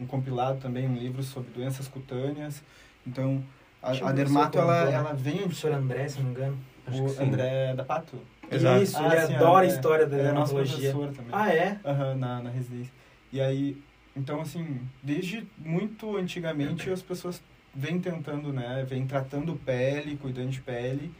[0.00, 2.62] um compilado também, um livro sobre doenças cutâneas.
[3.06, 3.42] Então,
[3.82, 5.36] a, a dermato, professor ela, ela vem...
[5.36, 6.58] O professor André, se não me engano.
[6.86, 7.22] Acho O.
[7.22, 8.18] André da Pato.
[8.50, 8.82] Exato.
[8.82, 10.90] Isso, Ah, ele sim, adora a é, história da Ele é nosso dermatologia.
[10.92, 11.30] professor também.
[11.32, 11.78] Ah, é?
[11.84, 12.92] Aham, na, na residência.
[13.32, 13.76] E aí,
[14.16, 17.40] então assim, desde muito antigamente as pessoas
[17.72, 21.14] vêm tentando, né, vêm tratando pele, cuidando de pele,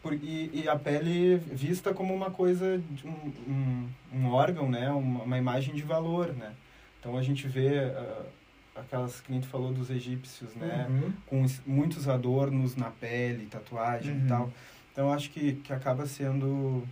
[0.00, 5.24] por, e, e a pele vista como uma coisa, um, um, um órgão, né, uma,
[5.24, 6.52] uma imagem de valor, né.
[7.00, 8.22] Então a gente vê ah,
[8.76, 11.12] aquelas que a gente falou dos egípcios, né, Uhum.
[11.26, 14.24] com muitos adornos na pele, tatuagem Uhum.
[14.24, 14.52] e tal.
[14.92, 16.86] Então acho que, que acaba sendo.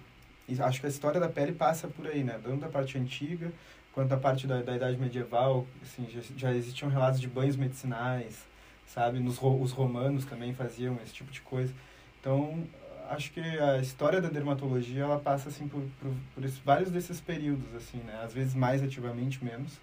[0.60, 2.40] Acho que a história da pele passa por aí, né?
[2.42, 3.52] Tanto da parte antiga
[3.92, 5.66] quanto da parte da, da Idade Medieval.
[5.82, 8.46] Assim, já, já existiam relatos de banhos medicinais,
[8.86, 9.18] sabe?
[9.20, 11.72] Nos, os romanos também faziam esse tipo de coisa.
[12.20, 12.64] Então
[13.10, 17.64] acho que a história da dermatologia ela passa assim por, por, por vários desses períodos
[17.74, 19.80] assim né às vezes mais ativamente menos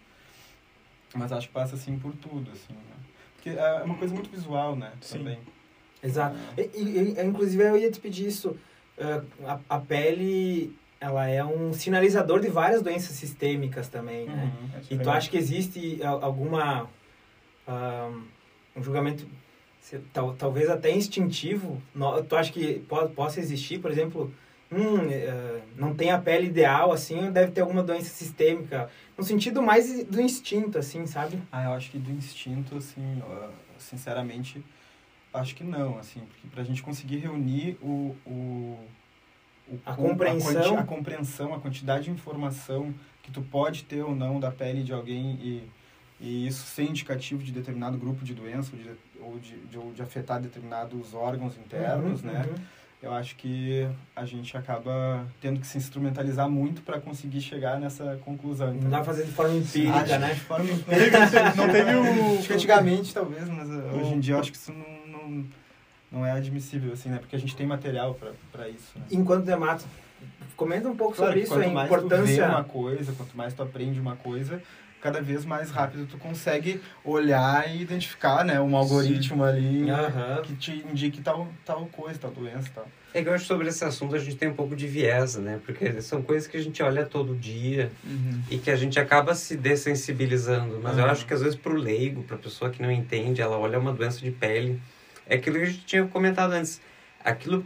[1.16, 2.96] mas acho que passa assim por tudo assim né?
[3.36, 5.20] porque é uma coisa muito visual né Sim.
[5.20, 5.40] também
[6.04, 6.36] Exato.
[6.56, 8.56] E, e- e, inclusive, eu ia te pedir isso.
[9.44, 14.52] a, a pele, ela é um sinalizador de várias doenças sistêmicas também, né?
[14.62, 14.82] Uhum.
[14.92, 16.88] E tu acha que existe al- alguma...
[18.76, 19.26] um julgamento,
[20.14, 21.82] tal, talvez até instintivo?
[21.96, 24.32] No- Tu acha que po- possa existir, por exemplo...
[24.72, 25.08] Hum,
[25.76, 28.90] não tem a pele ideal, assim, deve ter alguma doença sistêmica.
[29.18, 31.42] No sentido mais do instinto, assim, sabe?
[31.52, 33.22] ah eu acho que do instinto assim
[33.78, 34.64] sinceramente
[35.34, 38.80] acho que não assim porque para a gente conseguir reunir o, o,
[39.70, 40.54] o A com- compreensão.
[40.54, 42.94] quanti- a compreensão a quantidade de informação
[43.24, 45.70] que tu pode ter ou não da pele de alguém e
[46.18, 48.90] e isso ser indicativo de determinado grupo de doença ou de,
[49.20, 52.46] ou de, de, ou de afetar determinados órgãos internos, Uhum, né?
[52.48, 52.56] uhum.
[53.06, 58.18] Eu acho que a gente acaba tendo que se instrumentalizar muito para conseguir chegar nessa
[58.26, 58.74] conclusão.
[58.74, 60.34] Não dá pra fazer de forma empírica, Acho né?
[60.34, 60.66] de forma
[61.56, 62.40] Não teve o.
[62.40, 65.46] Acho que antigamente, talvez, mas uh, hoje em dia eu acho que isso não, não,
[66.12, 67.20] não é admissível, assim, né?
[67.20, 68.18] Porque a gente tem material
[68.52, 69.06] para isso, né?
[69.12, 69.86] Enquanto dermato,
[70.58, 72.48] comenta um pouco Claro sobre isso, quanto a mais tu vê importância.
[72.48, 74.60] uma coisa, quanto mais tu aprende uma coisa,
[75.02, 78.60] cada vez mais rápido tu consegue olhar e identificar, né?
[78.60, 80.42] Um algoritmo ali Aham.
[80.44, 82.88] que te indique tal, tal coisa, tal doença, tal.
[83.14, 85.36] É que eu acho que sobre esse assunto a gente tem um pouco de viés,
[85.38, 85.60] né?
[85.66, 88.42] Porque são coisas que a gente olha todo dia Uhum.
[88.50, 90.80] e que a gente acaba se dessensibilizando.
[90.82, 91.12] Mas eu Uhum.
[91.12, 94.20] acho que às vezes pro leigo, pra pessoa que não entende, ela olha uma doença
[94.20, 94.82] de pele.
[95.28, 96.82] É aquilo que a gente tinha comentado antes.
[97.24, 97.66] Aquilo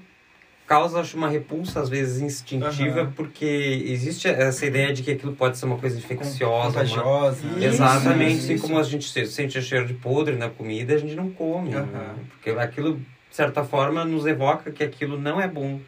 [0.70, 3.12] causa, acho, uma repulsa, às vezes, instintiva, Uhum.
[3.14, 6.68] porque existe essa ideia de que aquilo pode ser uma coisa infecciosa, uma...
[6.68, 7.48] Contagiosa.
[7.58, 8.64] Isso, Exatamente, isso, assim isso.
[8.68, 11.74] como a gente se- sente cheiro de podre na comida, a gente não come.
[11.74, 11.86] Aham.
[11.88, 12.16] né?
[12.30, 15.80] Porque aquilo, de certa forma, nos evoca que aquilo não é bom.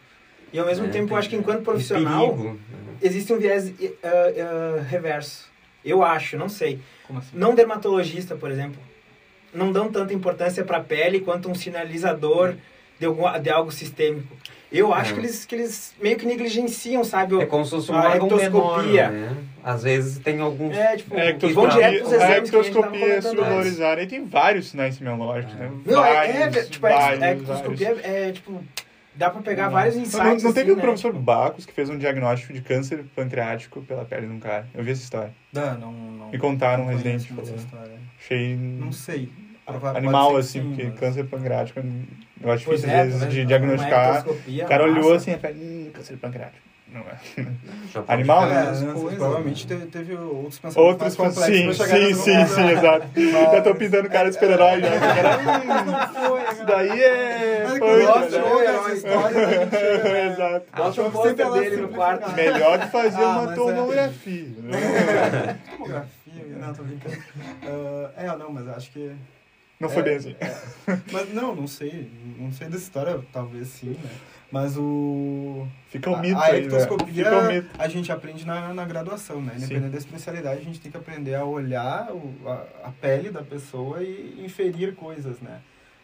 [0.52, 2.60] E ao mesmo É, tempo, eu acho que enquanto profissional, perigo, né?
[3.04, 5.48] existe um viés uh, uh, reverso.
[5.86, 6.80] Eu acho, não sei.
[7.08, 7.30] Como assim?
[7.34, 8.82] Não dermatologista, por exemplo,
[9.54, 12.56] não dão tanta importância para a pele quanto um sinalizador
[13.00, 14.36] de, algum, de algo sistêmico.
[14.72, 15.14] Eu acho É.
[15.16, 17.36] que, eles, que eles meio que negligenciam, sabe?
[17.36, 18.42] o- É como se fosse um a órgão menor,
[18.80, 19.10] ectoscopia.
[19.10, 19.38] né?
[19.64, 20.76] Às vezes tem alguns...
[20.76, 23.22] É, tipo, É, e vão direto pros a exames que a gente tava ectoscopia é
[23.22, 24.02] subvalorizada.
[24.02, 25.72] E tem vários sinais semiológicos, né?
[25.86, 28.06] Não, é, vários, é, tipo, a vários, ectoscopia vários.
[28.06, 28.64] é, é, tipo,
[29.14, 30.42] Dá pra pegar vários Não, insights.
[30.42, 31.20] não, não teve assim, um professor né?
[31.20, 34.66] Bacos que fez um diagnóstico de câncer pancreático pela pele de um cara.
[34.74, 35.34] Eu vi essa história.
[35.52, 36.30] Dá, não, não.
[36.30, 37.92] Me contaram, um não residente essa história.
[38.18, 39.30] Achei Não sei.
[39.96, 41.82] Animal, assim, sim, porque mas- câncer pancreático
[42.44, 44.26] eu acho Pois difícil é, às vezes tá de Uma diagnosticar.
[44.28, 45.16] O cara olhou massa.
[45.32, 46.72] assim, pele, hum, câncer pancreático.
[46.94, 47.46] Não é.
[48.10, 48.52] Animal, né?
[48.52, 52.70] É, né, coisas, provavelmente te- teve outros pensamentos Outros, mais complexos sim, sim, sim, sim,
[52.70, 53.08] exato.
[53.16, 54.90] Mas- Já tô pintando cara de super-herói já.
[55.00, 57.64] Cara, Isso daí é.
[57.64, 58.40] Mas punk, gosto, né?
[58.40, 58.66] né?
[58.66, 60.28] Essa história, né?
[60.34, 60.66] Exato.
[60.76, 62.32] Bota um Sempre ela dele no quarto.
[62.34, 63.56] Melhor que fazer Ah, uma é.
[63.56, 64.46] tomografia.
[64.58, 65.60] né?
[65.72, 67.18] Tomografia, não, tô brincando.
[67.64, 69.12] Ah, é, não, mas acho que.
[69.82, 70.36] Não foi É, bem assim.
[70.40, 70.58] é.
[71.12, 72.10] Mas não, não sei.
[72.38, 74.12] Não sei dessa história, talvez sim, né?
[74.52, 75.66] Mas o.
[75.88, 76.68] Fica um mito a, a aí, né?
[76.68, 77.70] ectoscopia um mito.
[77.80, 79.54] a gente aprende na, na graduação, né?
[79.54, 79.66] Sim.
[79.66, 83.42] Independente da especialidade, a gente tem que aprender a olhar o, a, a pele da
[83.42, 85.62] pessoa e inferir coisas, né?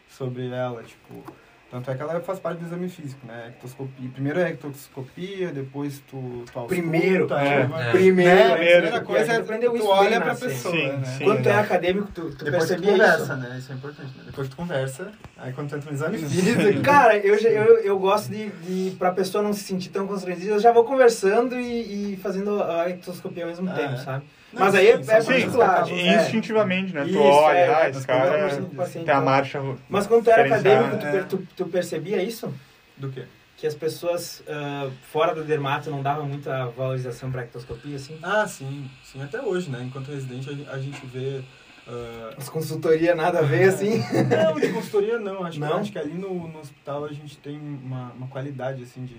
[0.08, 1.22] Sobre ela, tipo...
[1.70, 3.48] Tanto é que ela faz parte do exame físico, né?
[3.48, 4.08] Ectoscopia.
[4.14, 6.16] Primeiro é a ectoscopia, depois tu,
[6.50, 7.66] tu ausculta, Primeiro, é.
[7.66, 7.90] vai- É.
[7.90, 8.36] Primeiro, né?
[8.36, 8.52] né?
[8.52, 11.04] A primeira Porque coisa é tu isso olha pra pessoa, Sim, né?
[11.04, 11.24] sim.
[11.24, 11.64] Quando tu é exato.
[11.66, 13.36] acadêmico, tu, tu Depois tu conversa, isso?
[13.36, 13.56] né?
[13.58, 14.22] Isso é importante, né?
[14.26, 16.80] Depois tu conversa, aí quando tu entra no exame físico...
[16.82, 20.52] Cara, eu, já- eu, eu gosto de, de, pra pessoa não se sentir tão constrangida,
[20.52, 23.96] eu já vou conversando e, e fazendo a ectoscopia ao mesmo Ah, tempo, é.
[23.98, 24.24] sabe?
[24.52, 25.82] Não, Mas aí sim, é, é Sim, particular.
[25.82, 26.22] coisas é.
[26.24, 27.02] instintivamente, né?
[27.04, 29.60] Tu Isso, olha, é, ah, mas esse cara converso com o paciente, tem a marcha.
[29.88, 32.52] Mas quando tu era acadêmico, tu, per- tu, tu percebia isso?
[32.96, 33.24] Do quê?
[33.58, 38.18] Que as pessoas ah, fora do dermato não davam muita valorização pra ectoscopia, assim?
[38.22, 38.88] Ah, sim.
[39.04, 39.82] Sim, até hoje, né?
[39.82, 41.42] Enquanto residente, a gen- a gente vê...
[41.86, 44.02] ah, As consultoria nada a ver, assim?
[44.28, 45.44] Não, de consultoria não.
[45.44, 45.68] Acho, Não?
[45.68, 49.16] Que, acho que ali no, no hospital a gente tem uma, uma qualidade, assim, de...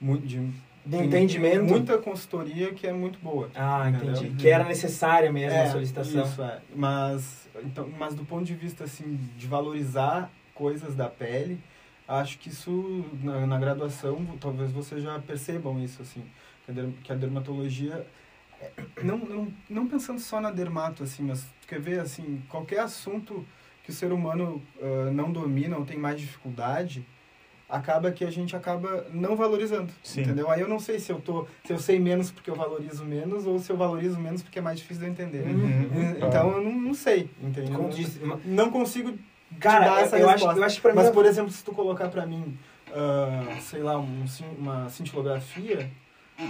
[0.00, 0.38] Muito, de
[0.84, 1.64] De tem entendimento?
[1.64, 3.48] Muita consultoria que é muito boa.
[3.54, 4.10] Ah, entendi.
[4.10, 4.36] Entendeu?
[4.36, 6.24] Que era necessária mesmo É, a solicitação.
[6.24, 6.58] Isso, é.
[6.74, 11.58] Mas, então, mas do ponto de vista, assim, de valorizar coisas da pele,
[12.08, 16.22] acho que isso, na, na graduação, talvez vocês já percebam isso, assim,
[16.64, 18.04] que a, der- que a dermatologia,
[18.60, 18.70] é,
[19.04, 23.46] não, não, não pensando só na dermato, assim, mas quer ver, assim, qualquer assunto
[23.84, 27.06] que o ser humano ah, não domina ou tem mais dificuldade,
[27.72, 30.20] acaba que a gente acaba não valorizando, Sim.
[30.20, 30.50] entendeu?
[30.50, 33.46] Aí eu não sei se eu tô, se eu sei menos porque eu valorizo menos
[33.46, 35.46] ou se eu valorizo menos porque é mais difícil de eu entender.
[35.46, 36.16] Uhum.
[36.28, 37.74] Então eu não, não sei, entendeu?
[37.74, 39.16] Como disse, ma- Não consigo
[39.58, 40.60] Cara, dar essa eu, acho, resposta.
[40.60, 40.96] eu acho pra mim...
[40.98, 42.56] Mas, é- por exemplo, se tu colocar pra mim,
[42.94, 44.24] ah, sei lá, um,
[44.58, 45.90] uma cintilografia,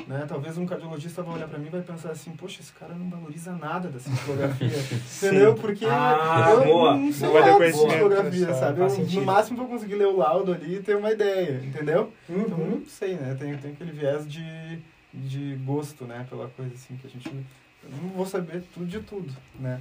[0.07, 0.25] né?
[0.29, 3.09] Talvez um cardiologista vai olhar pra mim e vai pensar assim, poxa, esse cara não
[3.09, 4.69] valoriza nada da cintilografia.
[5.17, 5.55] entendeu?
[5.55, 7.41] Porque Ah, eu boa, não sei boa.
[7.41, 8.81] nada de cintilografia, sabe?
[8.81, 12.13] Eu, no máximo vou conseguir ler o laudo ali e ter uma ideia, entendeu?
[12.29, 12.71] Então, Uhum.
[12.81, 13.37] não sei, né?
[13.39, 14.79] Tem, tem aquele viés de,
[15.13, 16.27] de gosto, né?
[16.29, 17.29] Pela coisa assim, que a gente...
[17.29, 19.81] Eu não vou saber tudo de tudo, né?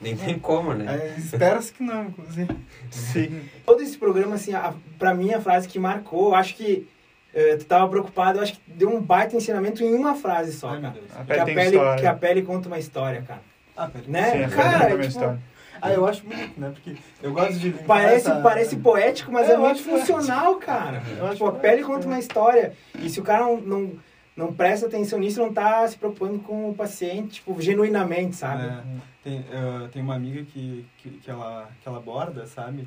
[0.00, 0.84] Nem tem como, né?
[1.14, 2.54] É, Espera-se que não, inclusive.
[2.90, 3.42] Sim.
[3.64, 6.86] Todo esse programa, assim, a, pra mim, a frase que marcou, acho que
[7.34, 10.68] eh, tu tava preocupado, eu acho que deu um baita ensinamento em uma frase só,
[10.70, 10.94] Ai, meu cara.
[10.94, 11.16] Deus.
[11.16, 13.40] A Que a, pele, que a pele conta uma história, cara.
[13.76, 14.04] Ah, pera.
[14.08, 14.30] Né?
[14.30, 15.38] Sim, a Cara, pele tem uma tipo, história.
[15.84, 16.70] Ah, eu acho bonito, né?
[16.72, 19.98] Porque eu gosto de limpar Parece, essa- parece poético, mas É, é, muito poético.
[20.16, 21.02] funcional, cara.
[21.18, 22.06] Eu acho Tipo, a pele conta é.
[22.06, 22.72] uma história.
[23.00, 23.92] E se o cara não, não,
[24.36, 28.64] não presta atenção nisso, não tá se preocupando com o paciente, tipo, genuinamente, sabe?
[28.64, 28.80] É,
[29.24, 32.86] tem, eh, tem uma amiga que, que, que, ela, que ela borda, sabe?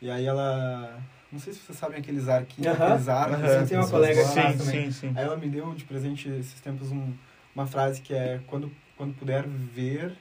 [0.00, 0.96] E aí ela...
[1.32, 2.84] Não sei se vocês sabem aqueles arquinhos, Aham.
[2.86, 3.34] aqueles arcos.
[3.36, 3.56] Aham.
[3.58, 4.58] assim, Tem uma colega que bordam.
[4.58, 4.84] também.
[4.86, 5.14] Sim, sim, sim.
[5.16, 7.12] Aí ela me deu de presente esses tempos um,
[7.54, 10.16] uma frase que é quando, quando puder ver.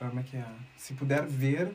[0.00, 0.44] ah, Como é que é?
[0.76, 1.72] Se puder ver,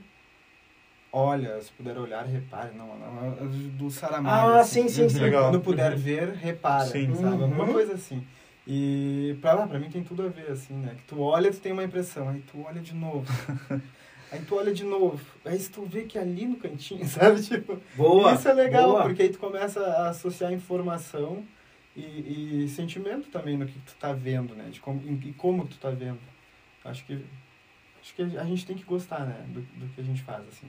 [1.11, 1.61] olha.
[1.61, 2.71] Se puder olhar, repare.
[2.76, 3.47] Não, não, é
[3.78, 4.49] do Saramago.
[4.49, 4.84] Ah, assim.
[4.88, 5.19] sim, sim, sim.
[5.19, 5.43] Legal.
[5.51, 6.86] Quando puder ver, repara.
[6.86, 7.13] Sim.
[7.15, 7.43] Sabe?
[7.43, 7.73] Alguma Uhum.
[7.73, 8.23] coisa assim.
[8.67, 10.95] E pra lá, pra mim tem tudo a ver, assim, né?
[10.97, 13.28] Que tu olha, tu tem uma impressão, aí tu olha de novo.
[14.32, 15.23] aí tu olha de novo.
[15.43, 17.41] Aí se tu vê que é ali no cantinho, sabe?
[17.41, 18.34] Tipo, Boa.
[18.34, 19.03] isso é legal, boa.
[19.03, 21.45] porque aí tu começa a associar informação
[21.95, 24.69] e, e sentimento também no que tu tá vendo, né?
[24.69, 26.19] De como, e como tu tá vendo.
[26.84, 27.26] Acho que,
[28.01, 29.45] acho que a gente tem que gostar, né?
[29.47, 30.67] Do, do que a gente faz, assim.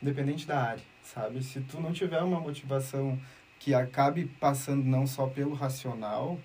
[0.00, 1.42] Independente da área, sabe?
[1.42, 3.18] Se tu não tiver uma motivação
[3.58, 6.38] que acabe passando não só pelo racional,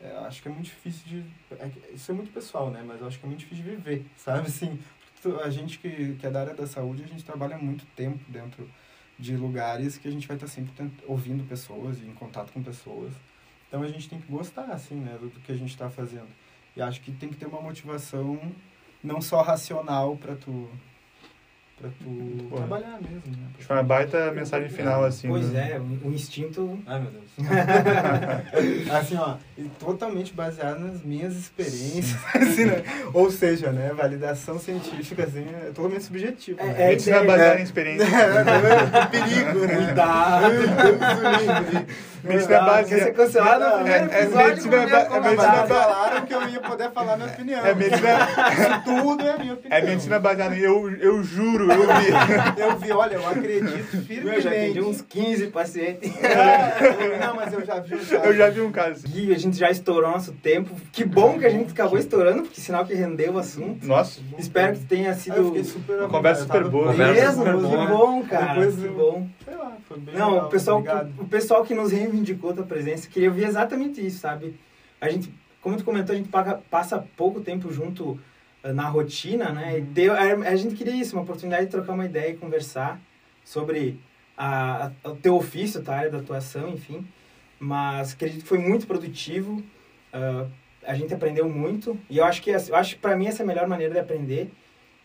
[0.00, 1.24] é, acho que é muito difícil de...
[1.58, 2.82] é isso é muito pessoal, né?
[2.86, 4.46] Mas eu acho que é muito difícil de viver, sabe?
[4.46, 4.78] Assim,
[5.42, 8.68] a gente que, que é da área da saúde, a gente trabalha muito tempo dentro
[9.18, 12.62] de lugares que a gente vai estar sempre tent- ouvindo pessoas e em contato com
[12.62, 13.12] pessoas.
[13.68, 16.28] Então a gente tem que gostar, assim, né, do, do que a gente está fazendo.
[16.76, 18.38] E acho que tem que ter uma motivação
[19.02, 20.68] não só racional para tu
[21.80, 22.56] pra tu Bom.
[22.56, 23.38] trabalhar mesmo, né?
[23.50, 25.28] Acho que foi uma baita mensagem final, assim.
[25.28, 26.78] Pois do- é, o, instinto.
[26.86, 27.26] Ai, meu Deus.
[28.90, 32.82] assim, ó, e totalmente baseado nas minhas experiências, assim, né?
[33.12, 36.58] Ou seja, né, validação científica, assim, é totalmente subjetivo.
[36.60, 36.74] É, né?
[36.82, 37.60] é Medicina ideia, baseada né?
[37.60, 38.06] em experiência.
[38.16, 39.74] É, perigo, né?
[39.76, 40.46] Cuidado!
[42.24, 46.26] Medicina Cuidado, Quer ser cancelado no É- primeiro é episódio medicina ba- é medicina falaram
[46.26, 47.64] que eu ia poder falar minha opinião.
[47.66, 48.08] É medicina,
[48.52, 49.78] Isso tudo é minha opinião.
[49.78, 51.86] é medicina baseada em eu, eu juro, eu
[52.56, 52.60] vi.
[52.60, 54.80] Eu vi, olha, eu acredito Meu, eu já atendi firmemente.
[54.80, 56.12] uns 15 pacientes.
[56.24, 58.14] É, não, mas eu já vi um caso.
[58.14, 59.06] Eu já vi um caso.
[59.08, 60.74] Gui, a gente já estourou nosso tempo.
[60.92, 63.86] Que bom que a gente acabou estourando, porque sinal que rendeu o assunto.
[63.86, 66.92] Nossa, Espero que tenha Ah, eu sido fiquei super Uma conversa super boa.
[66.92, 67.44] Mesmo.
[67.44, 67.86] super Que boa.
[67.86, 68.54] bom, cara.
[68.54, 69.26] Depois que bom.
[69.44, 71.12] Sei lá, foi bem Não, legal, o pessoal, obrigado.
[71.18, 74.58] o pessoal que nos reivindicou tua presença, queria ouvir exatamente isso, sabe?
[75.00, 78.18] A gente, como tu comentou, a gente paga- passa pouco tempo junto
[78.72, 79.78] na rotina, né?
[79.78, 79.86] E Uhum.
[79.92, 83.00] deu, a, a gente queria isso, uma oportunidade de trocar uma ideia e conversar
[83.44, 83.98] sobre
[84.36, 85.94] a, a- o teu ofício, tá?
[85.94, 87.06] A área da atuação, enfim.
[87.58, 89.62] Mas acredito que foi muito produtivo.
[90.12, 90.46] ah,
[90.86, 91.98] a gente aprendeu muito.
[92.08, 94.50] E eu acho que, eu acho pra mim essa é a melhor maneira de aprender.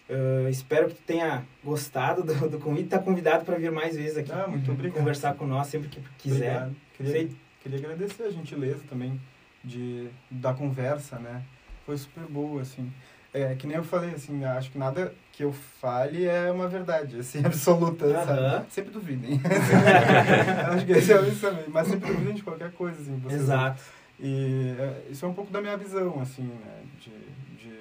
[0.09, 2.89] Ah, espero que tu tenha gostado do, do convite.
[2.89, 4.97] Tá convidado para vir mais vezes aqui Ah, muito obrigado.
[4.99, 6.36] conversar com nós sempre que quiser.
[6.57, 6.76] Obrigado.
[6.97, 7.32] Queria, Sei-
[7.64, 9.20] queria agradecer a gentileza também
[9.64, 11.41] de, da conversa, né?
[11.86, 12.91] Foi super boa, assim.
[13.34, 17.17] É, que nem eu falei, assim, acho que nada que eu fale é uma verdade,
[17.19, 18.25] assim, absoluta, Aham.
[18.51, 18.65] sabe?
[18.71, 19.39] Sempre duvidem.
[20.75, 21.65] acho que esse é isso também.
[21.69, 23.17] Mas sempre duvidem de qualquer coisa, assim.
[23.19, 23.82] vocês- Exato.
[24.19, 26.82] E é, isso é um pouco da minha visão, assim, né?
[26.99, 27.09] De,
[27.57, 27.73] de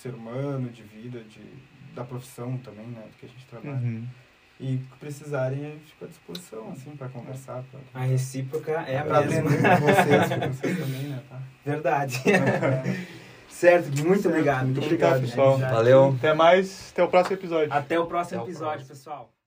[0.00, 1.40] ser humano, de vida, de,
[1.94, 3.00] da profissão também, né?
[3.10, 3.76] Do que a gente trabalha.
[3.82, 4.04] Uhum.
[4.60, 9.20] E precisarem, eu fico à disposição, assim, para conversar, pra A recíproca é a pra
[9.22, 9.40] mesma.
[9.50, 11.22] aprender com vocês, com vocês também, né?
[11.30, 11.38] Tá?
[11.64, 12.22] Verdade.
[12.30, 12.96] É,
[13.58, 14.64] certo, muito Certo, obrigado.
[14.66, 15.58] muito obrigado, pessoal.
[15.58, 16.14] Já- Valeu.
[16.18, 17.72] Até mais, até o próximo episódio.
[17.72, 18.88] Até o próximo Até o episódio, próximo.
[18.96, 19.37] pessoal.